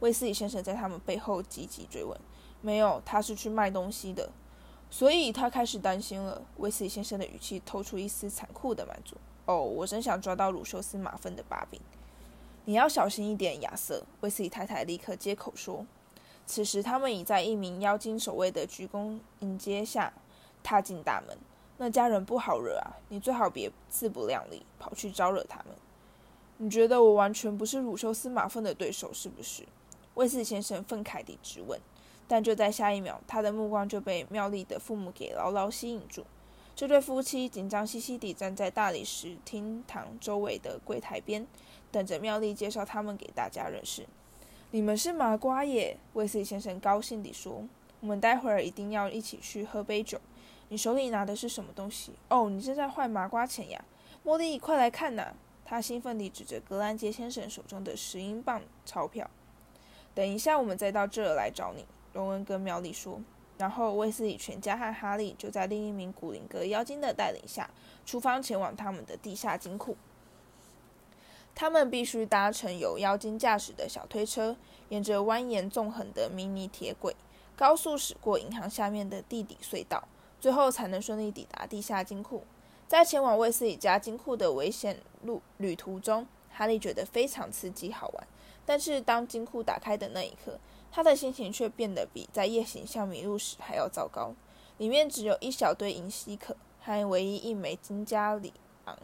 [0.01, 2.19] 威斯理先生在他们背后急急追问
[2.59, 4.31] ：“没有，他是去卖东西的。”
[4.89, 6.41] 所以他开始担心了。
[6.57, 9.15] 威斯理先生的语气透出一丝残酷的满足。
[9.45, 11.79] “哦，我真想抓到鲁修斯马粪的把柄。”
[12.65, 15.85] 你要小心一点，亚瑟。”威斯理太太立刻接口说。
[16.45, 20.13] 此时，他们已在一名妖精守卫的鞠躬迎接下。
[20.63, 21.37] 踏进大门，
[21.77, 22.97] 那家人不好惹啊！
[23.09, 25.75] 你最好别自不量力，跑去招惹他们。
[26.57, 29.63] 你觉得我完全不是鲁修斯马粪的对手，是不是？
[30.15, 31.79] 威斯先生愤慨地质问。
[32.27, 36.25] 但就在下一秒，他的目光就被妙丽的父母给牢牢吸引住。
[36.75, 41.47] 这对夫妻紧张兮兮地站在大理石厅堂周围的柜台边，
[41.89, 44.05] 等着妙丽介绍他们给大家认识。
[44.71, 45.95] 你们是麻瓜耶！
[46.15, 47.63] 威斯先生高兴地说
[48.01, 50.19] ：“我们待会儿一定要一起去喝杯酒。”
[50.67, 52.11] 你手里拿的是什么东西？
[52.27, 53.85] 哦，你正在换麻瓜钱呀！
[54.25, 55.33] 茉莉，快来看呐！
[55.63, 59.29] 他兴奋地指着格兰杰先生手中的十英镑钞票。
[60.13, 61.85] 等一下，我们再到这儿来找你。
[62.11, 63.21] 荣恩跟妙丽说。
[63.57, 67.69] 然后，威斯理全家和哈利就在另一名古灵阁妖精的带领下，
[68.05, 69.95] 出发前往他们的地下金库。
[71.55, 74.57] 他们必须搭乘由妖精驾驶的小推车，
[74.89, 77.15] 沿着蜿蜒纵横的迷你铁轨，
[77.55, 80.05] 高速驶过银行下面的地底隧道。
[80.41, 82.43] 最后才能顺利抵达地下金库。
[82.87, 88.27] 在前往威斯理家金库的危险路旅途中，哈利觉得非常刺激好玩。
[88.65, 90.59] 但是当金库打开的那一刻，
[90.95, 94.33] 他的心情却变得比在夜行巷迷路时还要糟糕。
[94.77, 98.53] 里面只有一小堆银稀可和唯一一枚金加里
[98.85, 98.97] 昂。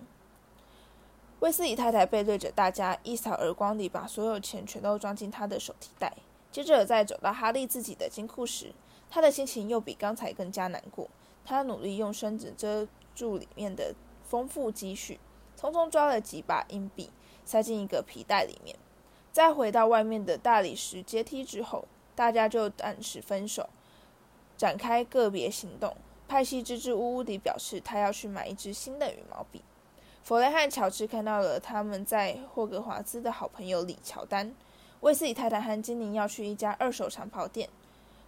[1.42, 6.14] 威斯理太太背对着大家，一扫而光地把所有钱全都装进他的手提袋。
[6.50, 8.74] 接着在走到哈利自己的金库时，
[9.10, 11.10] 他的心情又比刚才更加难过。
[11.44, 15.20] 他努力用身子遮住里面的丰富积蓄，
[15.60, 17.10] 匆匆抓了几把硬币，
[17.44, 18.78] 塞进一个皮袋里面。
[19.32, 23.70] 在回到外面的大理石阶梯之后，大家就暂时分手，
[24.58, 25.96] 展开个别行动。
[26.28, 29.62] 派西支支吾吾地表示他要去买一支新的羽毛笔。
[30.24, 34.54] 弗雷和乔治看到了他们在霍格华兹的好朋友李乔丹。
[35.02, 37.68] 威斯里太太和精灵要去一家二手长袍店。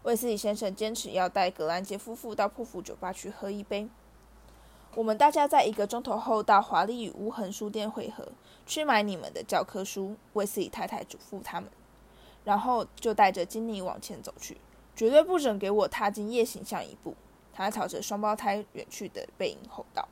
[0.03, 3.87] 威斯里先生坚持要带格兰杰夫妇到破釜酒吧去喝一杯。
[4.95, 8.27] 我们大家在一个钟头后到华丽与无痕书店会合，
[8.65, 10.15] 去买你们的教科书。
[10.33, 11.69] 威斯理太太嘱咐他们，
[12.43, 14.57] 然后就带着金妮往前走去，
[14.95, 17.15] 绝对不准给我踏进夜行巷一步。
[17.51, 20.07] 他朝着双胞胎远去的背影吼道。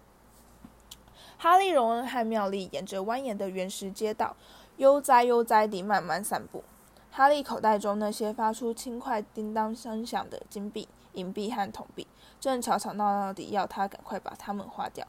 [1.37, 4.35] 哈利、荣恩和妙丽沿着蜿蜒的原石街道，
[4.77, 6.63] 悠哉悠哉地慢慢散步。
[7.11, 12.07] 哈利口袋中那些发出轻快叮当声响的金币、银币和铜币，
[12.41, 15.07] 正吵吵闹闹地要他赶快把它们花掉。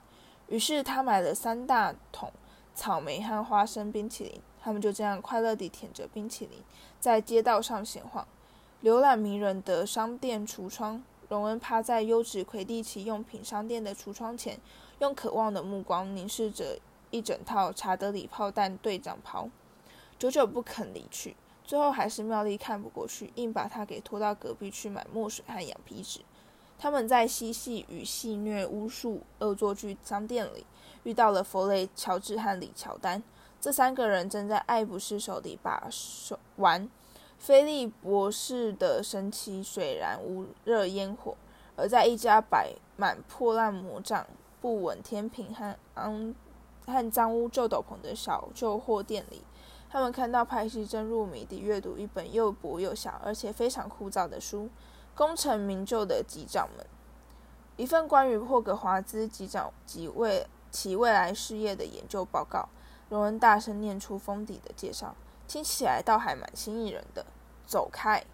[0.49, 2.31] 于是他买了三大桶
[2.75, 6.63] 草莓和花生冰淇淋，他们就这样快乐地舔着冰淇淋，
[7.01, 8.27] 在街道上闲晃，
[8.85, 11.03] 浏览迷人的商店橱窗。
[11.31, 14.61] 荣恩趴在优质魁地奇用品商店的橱窗前。
[14.99, 16.79] 用渴望的目光凝视着
[17.11, 19.49] 一整套查德里炮弹队长袍，
[20.19, 21.35] 久久不肯离去。
[21.65, 26.21] 最后还是妙丽看不过去，硬把他给拖到隔壁去买墨水和羊皮纸。
[26.83, 30.67] 他们在嬉戏与戏谑巫术恶作剧商店里
[31.05, 33.23] 遇到了弗雷、乔治和李乔丹。
[33.61, 36.91] 这三个人正在爱不释手地把手玩
[37.39, 41.37] 菲利博士的神奇水燃无热烟火，
[41.77, 44.27] 而在一家摆满破烂魔杖。
[44.61, 46.35] 不稳天平和肮
[46.87, 49.43] 和脏污旧斗篷的小旧货店里，
[49.89, 54.65] 他们看到派西正入迷地阅读一本又薄又小而且非常枯燥的书
[55.15, 56.85] 《功成名就的级长们》，
[57.77, 62.69] 一份关于霍格华兹级长及未其未来事业的研究报告。
[63.09, 65.15] 荣恩大声念出封底的介绍，
[65.47, 67.27] 听起来倒还蛮吸引人的。
[67.67, 68.25] 走开！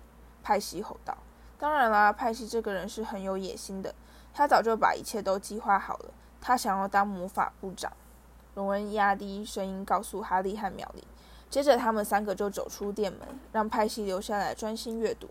[0.43, 1.19] 派西吼道。
[1.59, 3.93] 当然啦，派西这个人是很有野心的。
[4.33, 6.11] 他早就把一切都计划好了。
[6.41, 7.93] 他想要当魔法部长。
[8.55, 11.05] 荣恩压低声音告诉哈利和妙丽。
[11.51, 15.29] 接着，他们三个就走出店门，让派西留下来专心阅读。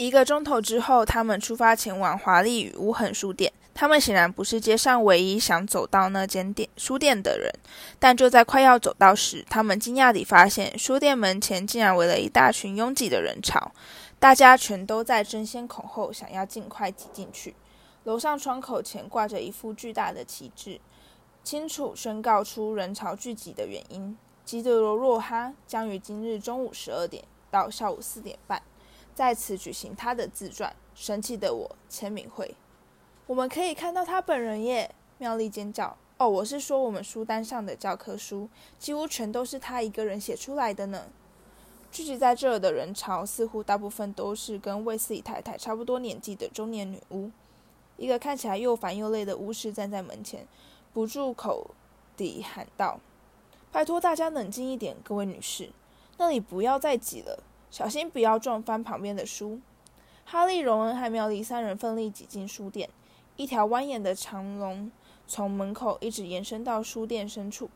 [0.00, 3.52] 一个钟头之后，他们出发前往华丽与无痕书店。
[3.74, 7.52] 他们显然不是街上唯一想走到那间店书店的人。
[7.98, 13.72] 但就在快要走到时，他们惊讶地发现，书店门前竟然围了一大群拥挤的人潮，
[14.18, 17.54] 大家全都在争先恐后，想要尽快挤进去。
[18.04, 20.80] 楼上窗口前挂着一副巨大的旗帜，
[21.44, 24.16] 清楚宣告出人潮聚集的原因。
[24.46, 28.62] 吉德罗若哈将于今日中午十二点到下午四点半，
[29.14, 32.54] 在此举行他的自传《神奇的我》签名会。
[33.26, 34.94] 我们可以看到他本人耶！
[35.18, 41.06] 妙丽尖叫：“哦，我是说我们书单上的教科书几乎全都是他一个人写出来的呢。”
[41.92, 47.30] 聚集在这儿的人潮似乎大部分都是跟卫斯理太太差不多年纪的中年女巫。
[47.96, 50.46] 一个看起来又烦又累的巫师站在门前，
[50.92, 51.72] 不住口
[52.16, 52.98] 地喊道
[53.70, 55.70] ：“拜托大家冷静一点，各位女士，
[56.16, 59.60] 那里不要再挤了，小心不要撞翻旁边的书。”
[60.24, 62.88] 哈利、荣恩和妙丽三人奋力挤进书店，
[63.36, 64.90] 一条蜿蜒的长龙
[65.26, 67.68] 从门口一直延伸到书店深处，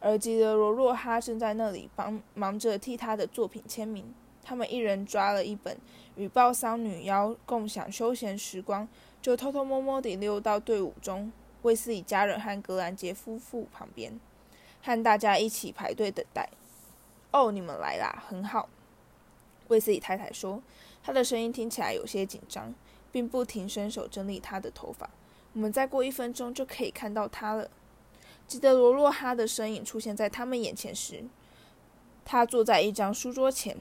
[0.00, 4.14] 而吉德罗若哈正在那里帮忙着替他的作品签名。
[4.44, 5.76] 他们一人抓了一本，
[6.16, 8.88] 与暴桑女妖共享休闲时光。
[9.20, 14.18] 就偷偷摸摸地溜到队伍中，卫斯理家人和格兰杰夫妇旁边，
[14.80, 16.48] 和大家一起排队等待。
[17.32, 18.68] 哦，你们来啦，很好。
[19.68, 20.62] 卫斯理太太说，
[21.02, 22.74] 她的声音听起来有些紧张，
[23.12, 25.08] 并不停伸手整理她的头发。
[25.54, 27.70] 我们再过一分钟就可以看到他了。
[28.46, 31.24] 吉德罗洛哈的身影出现在他们眼前时，
[32.24, 33.76] 他坐在一张书桌前，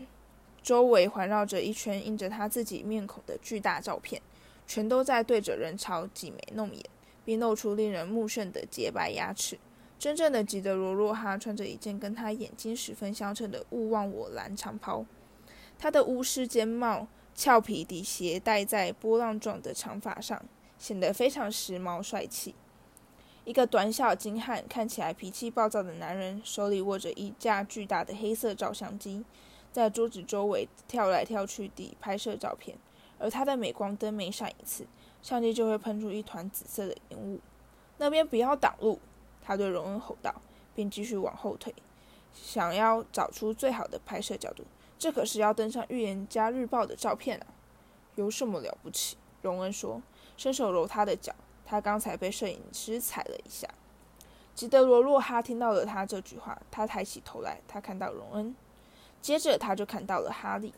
[0.62, 4.22] 周围环绕着一圈印着他自己面孔的巨大照片。
[4.70, 6.84] 全都在对着人潮挤眉弄眼，
[7.24, 9.58] 并露出令人目眩的洁白牙齿。
[9.98, 15.06] 真正的吉德罗洛哈穿着一件跟他眼睛十分相称的勿忘我蓝长袍，
[15.80, 20.44] 他的巫师尖帽俏皮地斜戴在波浪状的长发上，
[20.78, 22.56] 显得非常时髦帅气。
[23.46, 29.24] 一个短小精悍、看起来脾气暴躁的男人，手里握着一架巨大的黑色照相机，
[29.72, 32.78] 在桌子周围跳来跳去地拍摄照片。
[33.20, 34.86] 而他的镁光灯每闪一次，
[35.22, 37.40] 相机就会喷出一团紫色的烟雾。
[37.98, 39.00] 那边不要挡路！
[39.42, 40.42] 他对荣恩吼道，
[40.76, 41.74] 并继续往后退，
[42.34, 44.66] 想要找出最好的拍摄角度。
[45.00, 47.46] 这可是要登上《预言家日报》的照片啊！
[48.16, 49.16] 有什么了不起？
[49.42, 50.02] 荣恩说，
[50.36, 51.34] 伸手揉他的脚。
[51.66, 53.68] 他刚才被摄影师踩了一下。
[54.56, 58.56] 吉德罗洛哈听到了他这句话，他抬起头来，他看到荣恩，
[59.22, 60.74] 接着他就看到了哈利。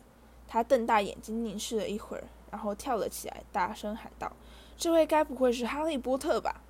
[0.48, 4.32] 他瞪大眼睛凝视了一会儿，然后跳了起来，大声喊道
[4.76, 6.62] ：“这位该不会是哈利波特吧？”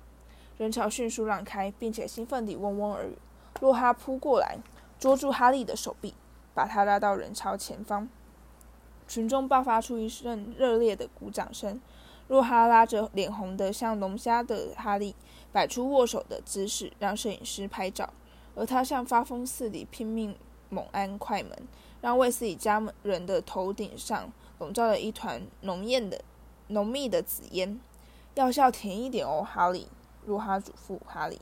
[0.58, 3.16] 人潮迅速让开，并且兴奋地嗡嗡而语。
[3.60, 4.58] 洛哈扑过来，
[4.98, 6.14] 捉住哈利的手臂，
[6.60, 8.06] 把他拉到人潮前方。
[9.08, 11.80] 群众爆发出一阵热烈的鼓掌声。
[12.28, 15.16] 若哈拉着脸红的像龙虾的哈利，
[15.50, 18.12] 摆出握手的姿势，让摄影师拍照。
[18.54, 20.36] 而他像发疯似的拼命
[20.68, 21.50] 猛按快门，
[22.02, 26.20] 让卫斯理家人的头顶上笼罩了一团浓艳的、
[26.66, 27.80] 浓密的紫烟。
[28.34, 29.88] 要笑甜一点哦，哈利。
[30.26, 31.40] 若哈嘱咐哈利，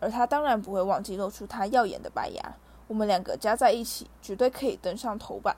[0.00, 2.56] 而他当然不会忘记露出他耀眼的白牙。
[2.88, 5.56] 我们两个加在一起，绝对可以登上头版。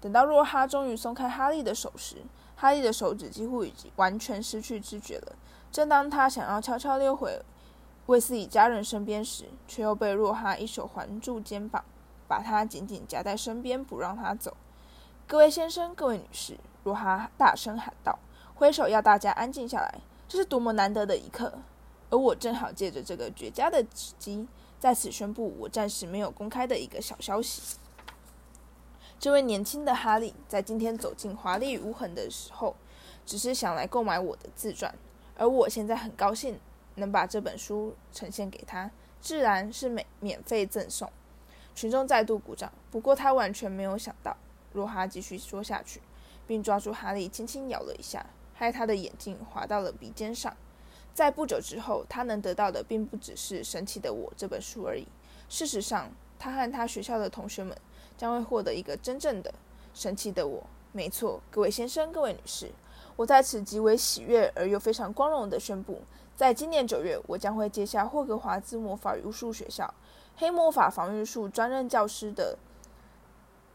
[0.00, 2.16] 等到若哈终于松开哈利的手时，
[2.56, 5.32] 哈利的手指几乎已经完全失去知觉了。
[5.70, 7.42] 正当他想要悄悄溜回
[8.06, 11.84] 卫斯理家人身边时，却又被若哈一手环住肩膀，
[12.26, 14.56] 把他紧紧夹在身边，不让他走。
[15.26, 18.18] 各位先生，各位女士，若哈大声喊道，
[18.54, 20.00] 挥手要大家安静下来。
[20.28, 21.52] 这是多么难得的一刻，
[22.08, 24.48] 而我正好借着这个绝佳的时机，
[24.80, 27.76] 在此宣布我暂时没有公开的一个小消息。
[29.18, 32.74] 这位年轻的哈利在今天走进华丽无痕的时候，
[33.26, 34.94] 只是想来购买我的自传，
[35.36, 36.58] 而我现在很高兴
[36.94, 41.12] 能把这本书呈现给他，自然是免免费赠送。
[41.74, 42.72] 群众再度鼓掌。
[42.90, 44.34] 不过他完全没有想到，
[44.72, 46.00] 若哈继续说下去，
[46.46, 48.24] 并抓住哈利轻轻咬了一下，
[48.54, 50.56] 害他的眼镜滑到了鼻尖上。
[51.14, 55.06] 在不久之后，他能得到的并不只是《神奇的我》这本书而已。
[55.48, 57.76] 事实上，他和他学校的同学们。
[58.20, 59.50] 将会获得一个真正的
[59.94, 60.62] 神奇的我。
[60.92, 62.70] 没错，各位先生、各位女士，
[63.16, 66.02] 我在此极为喜悦而又非常光荣地宣布，
[66.36, 69.94] 在今年九月，我将会接下霍格华兹魔法与巫术学校
[70.36, 72.58] 黑魔法防御术专任教师的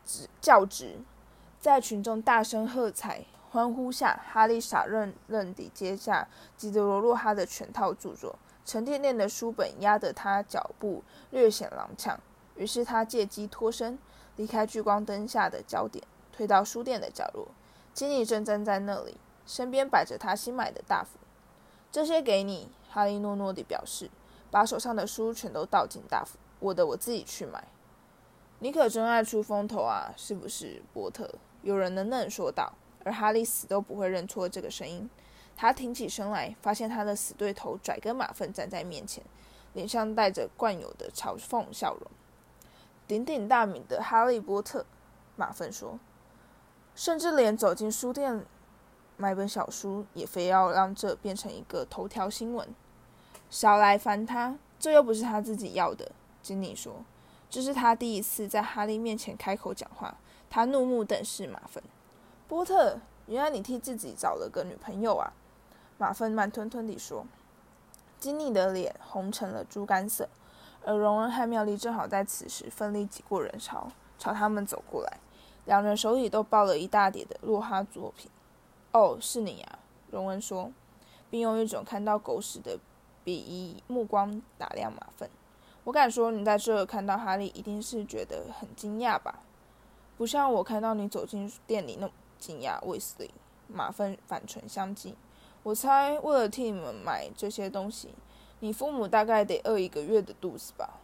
[0.06, 1.00] 职教职。
[1.60, 3.26] 在群众大声喝彩、
[3.56, 6.28] 欢呼下，哈利傻愣愣地接下
[6.58, 11.02] 吉德罗洛哈的全套著作，沉甸甸的书本压得他脚步
[11.32, 12.18] 略显踉跄。
[12.56, 13.98] 于是他借机脱身。
[14.36, 16.04] 离开聚光灯下的焦点，
[16.34, 17.48] 退到书店的角落。
[17.94, 21.18] 经理正站在那里，身边摆着他新买的大斧。
[21.90, 24.12] 这些给你，哈利诺诺地表示，
[24.52, 26.38] 把手上的书全都倒进大斧。
[26.60, 27.70] 我的，我自己去买。
[28.60, 31.36] 你可真爱出风头啊，是不是，波特？
[31.62, 32.74] 有人冷冷说道。
[33.06, 35.10] 而哈利死都不会认错这个声音。
[35.56, 39.24] 他挺起身来，发现他的死对头拽根马粪站在面前，
[39.72, 42.12] 脸上带着惯有的嘲讽笑容。
[43.08, 44.86] 鼎鼎大名的哈利波特，
[45.38, 45.98] 马粪说，
[46.94, 48.44] 甚至连走进书店
[49.16, 52.68] 买本小书，也非要让这变成一个头条新闻。
[53.50, 56.12] 少来烦他，这又不是他自己要的。
[56.42, 57.06] 经理说，
[57.50, 60.18] 这是他第一次在哈利面前开口讲话。
[60.50, 61.84] 他怒目瞪视马粪。
[62.48, 65.34] 波特，原来你替自己找了个女朋友啊！
[65.98, 67.26] 马粪慢吞吞地说。
[68.20, 70.30] 金妮的脸红成了猪肝色。
[70.84, 73.88] 而荣恩和妙丽正好在此时奋力挤过人潮，
[74.20, 75.18] 朝他们走过来。
[75.66, 78.30] 两人手里都抱了一大叠的洛哈作品。
[78.92, 79.80] 哦，是你呀，
[80.12, 80.72] 荣恩说，
[81.32, 82.78] 并用一种看到狗屎的
[83.26, 85.28] 鄙夷目光打量马粪。
[85.84, 89.40] 我敢说，你在这看到哈利，一定是觉得很惊讶吧？
[90.18, 92.08] 不像我看到你走进店里那
[92.40, 92.80] 惊讶。
[92.86, 93.34] 威斯利，
[93.68, 95.14] 马粪反唇相讥。
[95.64, 98.14] 我猜，为了替你们买这些东西。
[98.60, 101.02] 你父母大概得饿一个月的肚子吧。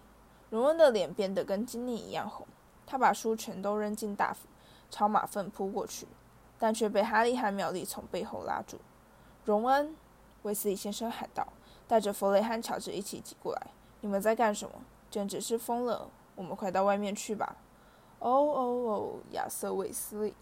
[0.50, 2.48] 荣恩的脸变得跟金妮一样红，
[2.86, 4.48] 他把书全都扔进大釜，
[4.90, 6.08] 朝马粪扑过去，
[6.58, 8.78] 但却被哈利和妙丽从背后拉住。
[9.46, 9.96] 荣恩，
[10.44, 11.48] 威斯理先生喊道，
[11.88, 13.68] 带着弗雷和乔治一起挤过来。
[14.00, 14.76] 你们在干什么？
[15.10, 16.10] 简直是疯了！
[16.36, 17.58] 我们快到外面去吧。
[18.20, 20.34] 哦哦哦，亚瑟·韦斯利。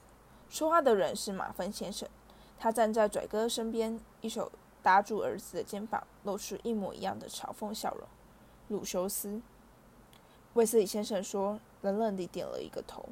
[0.50, 2.10] 说话的人是马粪先生，
[2.58, 4.52] 他站在拽哥身边，一手。
[4.82, 8.08] 搭住儿子的肩膀，露出一模一样的嘲讽笑容。
[8.70, 9.42] 鲁修斯，
[10.54, 13.10] 卫斯理先生说，冷冷地点了一个头。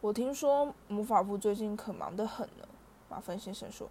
[0.00, 2.66] 我听说魔法部最近可忙得很呢。
[3.10, 3.86] 马芬先生说，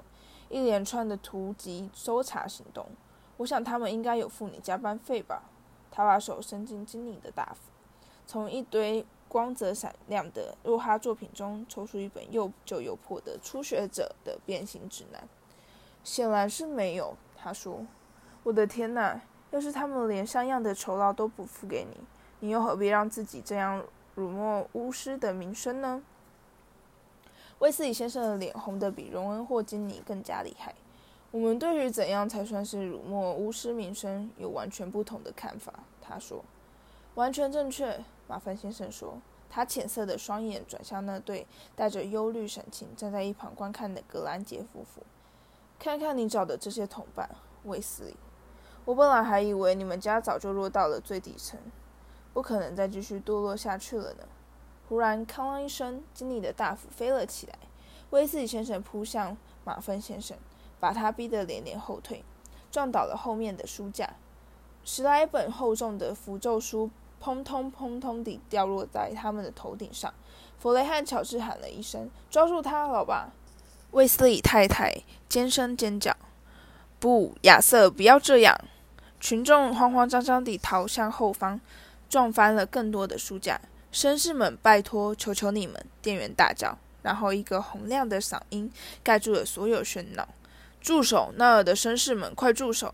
[0.49, 2.87] 一连串的突击搜查行动，
[3.37, 5.43] 我想他们应该有付你加班费吧？
[5.91, 7.69] 他把手伸进经理的大腹，
[8.25, 15.27] 从一堆光泽闪亮的若哈作品中抽出一本又旧又破的初学者的变形指南。
[16.03, 17.83] 显然是没有，他说
[18.43, 19.19] ：“我的天哪！
[19.49, 21.97] 要是他们连像样的酬劳都不付给你，
[22.41, 26.03] 你又何必让自己这样辱没巫师的名声呢？”
[27.57, 30.75] 威斯理先生的脸红得比荣恩霍金尼更加厉害。
[31.31, 36.45] 我们对于怎样才算是辱没巫师名声有完全不同的看法，他说。
[37.15, 39.21] 完全正确，马芬先生说。
[39.55, 41.45] 他浅色的双眼转向那对
[41.75, 45.03] 带着忧虑神情站在一旁观看的格兰杰夫妇。
[45.77, 47.29] 看看你找的这些同伴，
[47.65, 48.15] 卫斯理。
[48.83, 51.59] 我本来还以为你们家早就落到了最底层，
[52.33, 54.23] 不可能再继续堕落下去了呢。
[54.89, 57.59] 忽然，哐啷一声，经理的大斧飞了起来，
[58.09, 60.35] 威斯理先生扑向马芬先生，
[60.79, 62.25] 把他逼得连连后退，
[62.71, 64.15] 撞倒了后面的书架。
[64.83, 66.89] 十来本厚重的符咒书
[67.23, 70.13] 砰通砰通地掉落在他们的头顶上。
[70.59, 73.29] 弗雷和乔治喊了一声：“抓住他，老爸！”
[73.91, 74.93] 威斯理太太
[75.29, 76.15] 尖声尖叫
[76.99, 78.57] ：“不，亚瑟，不要这样！”
[79.21, 81.61] 群众慌慌张张地逃向后方，
[82.09, 83.61] 撞翻了更多的书架。
[83.93, 85.85] 绅士们，拜托，求求你们！
[86.01, 86.77] 店员大叫。
[87.03, 88.71] 然后，一个洪亮的嗓音
[89.03, 90.27] 盖住了所有喧闹
[90.81, 91.33] ：“住手！
[91.35, 92.93] 那儿的绅士们，快住手！”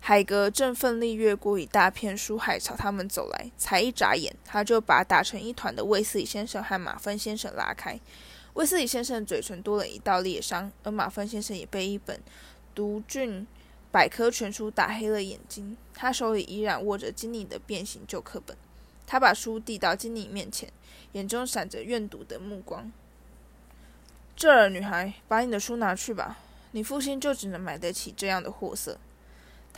[0.00, 8.00] 海格正奋力越过一大片书海朝他们走来，才一眨眼，他就把打成一团的卫斯理先生和马芬先生拉开。
[8.54, 12.20] 卫斯理先生嘴唇多了一道裂伤，而马芬先生也被一本
[12.74, 13.46] 毒菌
[13.90, 15.76] 百科全书打黑了眼睛。
[15.94, 18.56] 他手里依然握着经理的变形旧课本，
[19.06, 20.72] 他把书递到经理面前，
[21.12, 22.90] 眼中闪着怨毒的目光。
[24.34, 26.38] 这儿，女孩，把你的书拿去吧。
[26.70, 28.98] 你父亲就只能买得起这样的货色。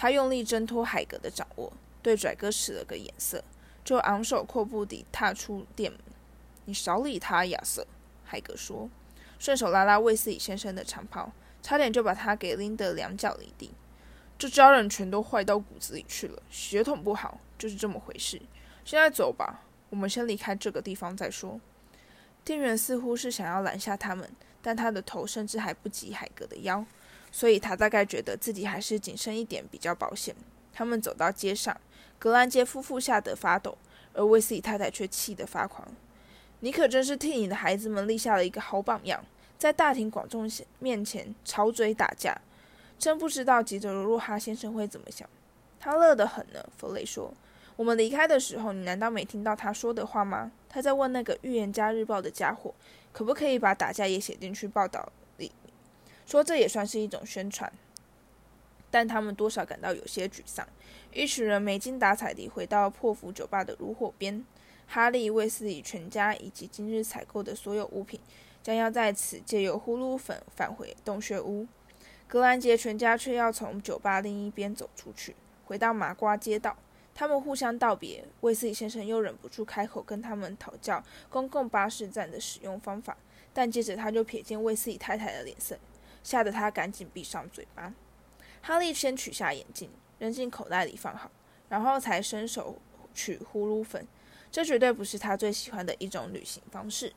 [0.00, 1.70] 他用力挣脱海格的掌握，
[2.00, 3.44] 对拽哥使了个眼色，
[3.84, 6.00] 就昂首阔步地踏出店门。
[6.64, 7.86] 你少理他，亚瑟。
[8.24, 8.88] 海格说，
[9.38, 11.30] 顺手拉拉卫斯理先生的长袍，
[11.62, 13.74] 差点就把他给拎得两脚离地。
[14.38, 18.40] 这家人全都坏到骨子里去了，血统不好，就是这么回事。
[18.86, 21.60] 现在走吧，我们先离开这个地方再说。
[22.42, 24.32] 店员似乎是想要拦下他们。
[24.62, 26.84] 但他的头甚至还不及海格的腰，
[27.32, 30.34] 所以他大概觉得自己还是谨慎一点比较保险。
[30.72, 31.78] 他们走到街上，
[32.18, 33.76] 格兰杰夫妇吓得发抖，
[34.12, 35.86] 而威斯理太太却气得发狂。
[36.60, 39.24] 你可真是替你的孩子们立下了一个好榜样，
[39.58, 42.36] 在大庭广众面前吵嘴打架，
[42.98, 45.28] 真不知道吉德罗哈先生会怎么想。
[45.78, 47.32] 他乐得很呢，弗雷说。
[47.76, 50.52] 我们离开的时候，你难道没听到他说的话吗？
[50.68, 52.74] 他在问那个《预言家日报》的家伙。
[53.12, 55.10] 可不可以把打架也写进去报道？
[56.30, 57.72] 说这也算是一种宣传。
[58.88, 60.66] 但他们多少感到有些沮丧。
[61.12, 64.44] 一群人没精打采地回到破釜酒吧的炉火边。
[64.86, 68.20] 哈利·卫斯理全家以及今日采购的所有物品，
[68.62, 71.66] 将要在此借由呼噜粉返回洞穴屋。
[72.26, 76.76] 格兰杰全家却要从酒吧另一边走出去，回到麻瓜街道。
[77.14, 83.16] 他们互相道别，威斯理先生又忍不住开口跟他们讨教公共巴士站的使用方法，
[83.52, 85.78] 但接着他就瞥见威斯理太太的脸色，
[86.22, 87.92] 吓得他赶紧闭上嘴巴。
[88.62, 91.30] 哈利先取下眼镜，扔进口袋里放好，
[91.68, 92.78] 然后才伸手
[93.14, 94.06] 取呼噜粉。
[94.50, 97.12] 这绝对不是他最喜欢的一种旅行方式。